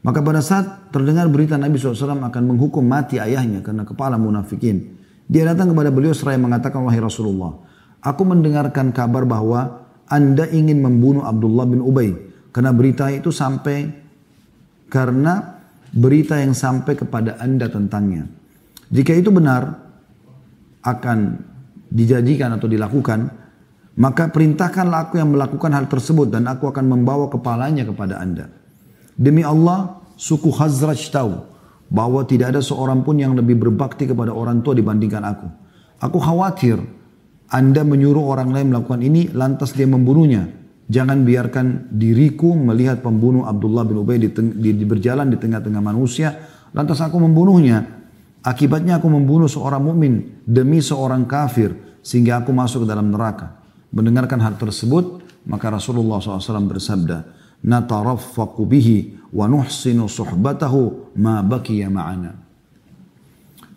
[0.00, 4.96] Maka pada saat terdengar berita Nabi SAW akan menghukum mati ayahnya karena kepala munafikin.
[5.28, 7.52] Dia datang kepada beliau seraya mengatakan, Wahai Rasulullah,
[8.00, 12.16] aku mendengarkan kabar bahwa anda ingin membunuh Abdullah bin Ubay.
[12.48, 13.92] Karena berita itu sampai,
[14.88, 15.60] karena
[15.92, 18.24] berita yang sampai kepada anda tentangnya.
[18.88, 19.76] Jika itu benar,
[20.80, 21.44] akan
[21.88, 23.28] dijadikan atau dilakukan,
[23.98, 28.46] maka perintahkanlah aku yang melakukan hal tersebut dan aku akan membawa kepalanya kepada anda.
[29.18, 31.34] Demi Allah, suku Khazraj tahu
[31.90, 35.46] bahwa tidak ada seorang pun yang lebih berbakti kepada orang tua dibandingkan aku.
[35.98, 36.78] Aku khawatir
[37.50, 40.46] anda menyuruh orang lain melakukan ini lantas dia membunuhnya.
[40.88, 46.32] Jangan biarkan diriku melihat pembunuh Abdullah bin Ubay di, di, di berjalan di tengah-tengah manusia
[46.72, 47.97] lantas aku membunuhnya.
[48.48, 53.60] Akibatnya aku membunuh seorang mukmin demi seorang kafir sehingga aku masuk ke dalam neraka.
[53.92, 57.28] Mendengarkan hal tersebut, maka Rasulullah SAW bersabda,
[57.60, 62.32] "Nataraffaqu bihi wa nuhsinu suhbatahu ma baqiya ma'ana."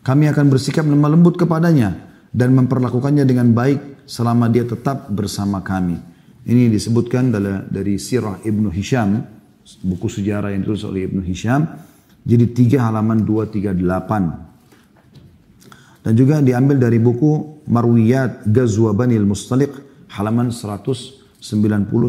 [0.08, 6.00] Kami akan bersikap lemah lembut kepadanya dan memperlakukannya dengan baik selama dia tetap bersama kami.
[6.48, 7.28] Ini disebutkan
[7.68, 9.20] dari Sirah Ibnu Hisham,
[9.84, 11.68] buku sejarah yang ditulis oleh Ibnu Hisham,
[12.24, 14.51] jadi tiga halaman 238.
[16.02, 19.70] Dan juga diambil dari buku Marwiyat Ghazwa Banil Mustaliq
[20.18, 21.38] halaman 190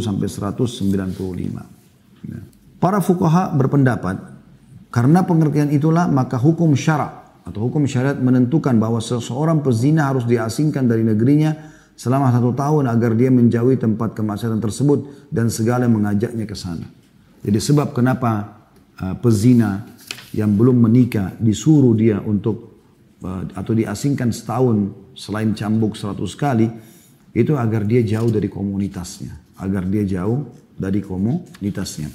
[0.01, 2.27] sampai 195.
[2.27, 2.41] Ya.
[2.81, 4.17] Para fukaha berpendapat
[4.89, 10.87] karena pengertian itulah maka hukum syarak atau hukum syariat menentukan bahwa seseorang pezina harus diasingkan
[10.87, 11.53] dari negerinya
[11.99, 16.87] selama satu tahun agar dia menjauhi tempat kemaksiatan tersebut dan segala mengajaknya ke sana.
[17.43, 18.63] Jadi sebab kenapa
[19.03, 19.83] uh, pezina
[20.33, 22.72] yang belum menikah disuruh dia untuk
[23.55, 26.67] atau diasingkan setahun selain cambuk seratus kali
[27.33, 32.11] itu agar dia jauh dari komunitasnya, agar dia jauh dari komunitasnya.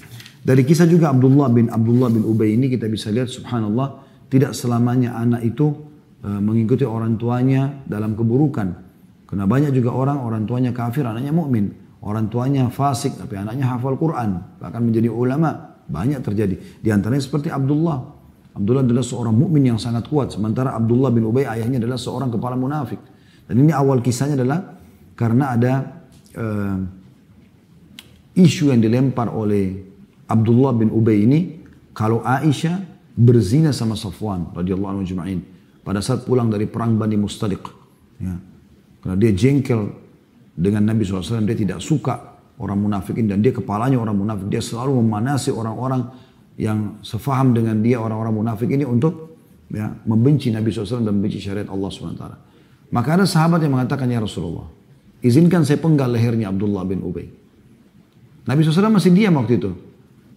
[0.48, 5.16] Dari kisah juga Abdullah bin Abdullah bin Ubay ini kita bisa lihat subhanallah tidak selamanya
[5.18, 5.76] anak itu
[6.24, 8.86] e, mengikuti orang tuanya dalam keburukan.
[9.28, 14.00] Karena banyak juga orang orang tuanya kafir, anaknya mukmin, orang tuanya fasik tapi anaknya hafal
[14.00, 15.76] Quran, bahkan menjadi ulama.
[15.88, 16.84] Banyak terjadi.
[16.84, 18.17] Di antaranya seperti Abdullah.
[18.58, 22.58] Abdullah adalah seorang mukmin yang sangat kuat, sementara Abdullah bin Ubay ayahnya adalah seorang kepala
[22.58, 22.98] munafik.
[23.46, 24.60] Dan ini awal kisahnya adalah
[25.14, 25.74] karena ada
[26.34, 26.78] uh,
[28.34, 29.78] isu yang dilempar oleh
[30.26, 31.40] Abdullah bin Ubay ini
[31.94, 32.82] kalau Aisyah
[33.14, 35.42] berzina sama Safwan radhiyallahu anhu juma'in.
[35.88, 37.64] pada saat pulang dari perang Bani Mustadiq.
[38.20, 38.36] Ya.
[39.00, 39.88] Karena dia jengkel
[40.52, 44.52] dengan Nabi SAW, dia tidak suka orang munafikin dan dia kepalanya orang munafik.
[44.52, 46.12] Dia selalu memanasi orang-orang
[46.58, 49.40] yang sefaham dengan dia orang-orang munafik ini untuk
[49.70, 52.24] ya, membenci Nabi SAW dan membenci syariat Allah SWT.
[52.90, 54.66] Maka ada sahabat yang mengatakan, Ya Rasulullah,
[55.22, 57.30] izinkan saya penggal lehernya Abdullah bin Ubay.
[58.48, 59.72] Nabi SAW masih diam waktu itu.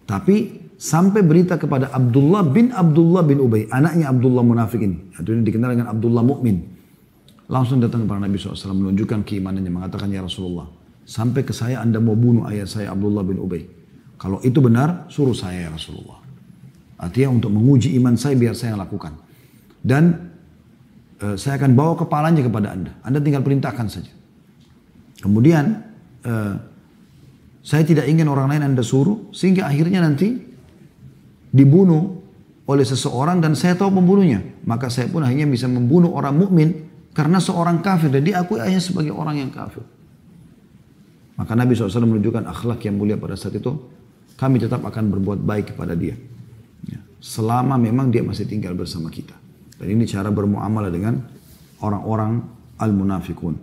[0.05, 5.15] Tapi sampai berita kepada Abdullah bin Abdullah bin Ubay, anaknya Abdullah munafik ini.
[5.15, 6.59] Atau ini dikenal dengan Abdullah Mukmin.
[7.47, 10.67] Langsung datang kepada Nabi SAW menunjukkan keimanannya, mengatakan, Ya Rasulullah,
[11.07, 13.80] sampai ke saya anda mau bunuh ayah saya Abdullah bin Ubay.
[14.21, 16.21] Kalau itu benar, suruh saya ya Rasulullah.
[17.01, 19.17] Artinya untuk menguji iman saya biar saya lakukan.
[19.81, 20.13] Dan
[21.25, 22.93] uh, saya akan bawa kepalanya kepada Anda.
[23.01, 24.13] Anda tinggal perintahkan saja.
[25.25, 25.73] Kemudian
[26.21, 26.53] uh,
[27.65, 30.37] saya tidak ingin orang lain Anda suruh sehingga akhirnya nanti
[31.49, 32.21] dibunuh
[32.69, 34.45] oleh seseorang dan saya tahu pembunuhnya.
[34.69, 36.69] Maka saya pun akhirnya bisa membunuh orang mukmin
[37.17, 39.81] karena seorang kafir dan diakui hanya sebagai orang yang kafir.
[41.41, 43.73] Maka Nabi SAW menunjukkan akhlak yang mulia pada saat itu.
[44.41, 46.17] Kami tetap akan berbuat baik kepada dia.
[46.89, 46.97] Ya.
[47.21, 49.37] Selama memang dia masih tinggal bersama kita.
[49.77, 51.21] Dan ini cara bermuamalah dengan
[51.77, 52.41] orang-orang
[52.81, 53.53] al-munafikun.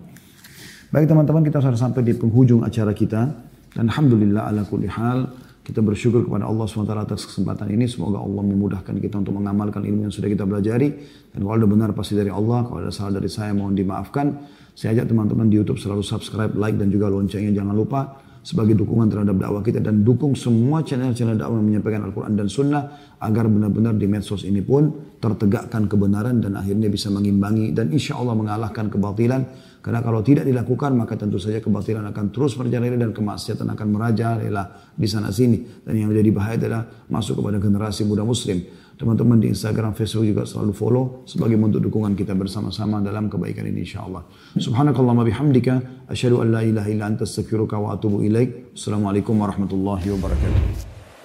[0.94, 3.26] Baik teman-teman kita sudah sampai di penghujung acara kita.
[3.74, 5.26] Dan Alhamdulillah ala kulli hal.
[5.66, 7.90] Kita bersyukur kepada Allah SWT atas kesempatan ini.
[7.90, 10.94] Semoga Allah memudahkan kita untuk mengamalkan ilmu yang sudah kita pelajari.
[11.34, 12.62] Dan kalau ada benar pasti dari Allah.
[12.62, 14.30] Kalau ada salah dari saya mohon dimaafkan.
[14.78, 19.12] Saya ajak teman-teman di YouTube selalu subscribe, like dan juga loncengnya jangan lupa sebagai dukungan
[19.12, 23.92] terhadap dakwah kita dan dukung semua channel-channel dakwah yang menyampaikan Al-Quran dan Sunnah agar benar-benar
[24.00, 24.88] di medsos ini pun
[25.20, 29.68] tertegakkan kebenaran dan akhirnya bisa mengimbangi dan insya Allah mengalahkan kebatilan.
[29.84, 34.64] Karena kalau tidak dilakukan maka tentu saja kebatilan akan terus merajalela dan kemaksiatan akan merajalela
[34.96, 36.82] di sana sini dan yang menjadi bahaya adalah
[37.12, 38.64] masuk kepada generasi muda muslim
[38.98, 43.86] teman-teman di Instagram, Facebook juga selalu follow sebagai bentuk dukungan kita bersama-sama dalam kebaikan ini
[43.86, 44.26] insyaallah.
[44.58, 48.74] Subhanakallahumma bihamdika asyhadu an la ilaha illa anta astaghfiruka wa atubu ilaik.
[48.74, 50.87] Assalamualaikum warahmatullahi wabarakatuh.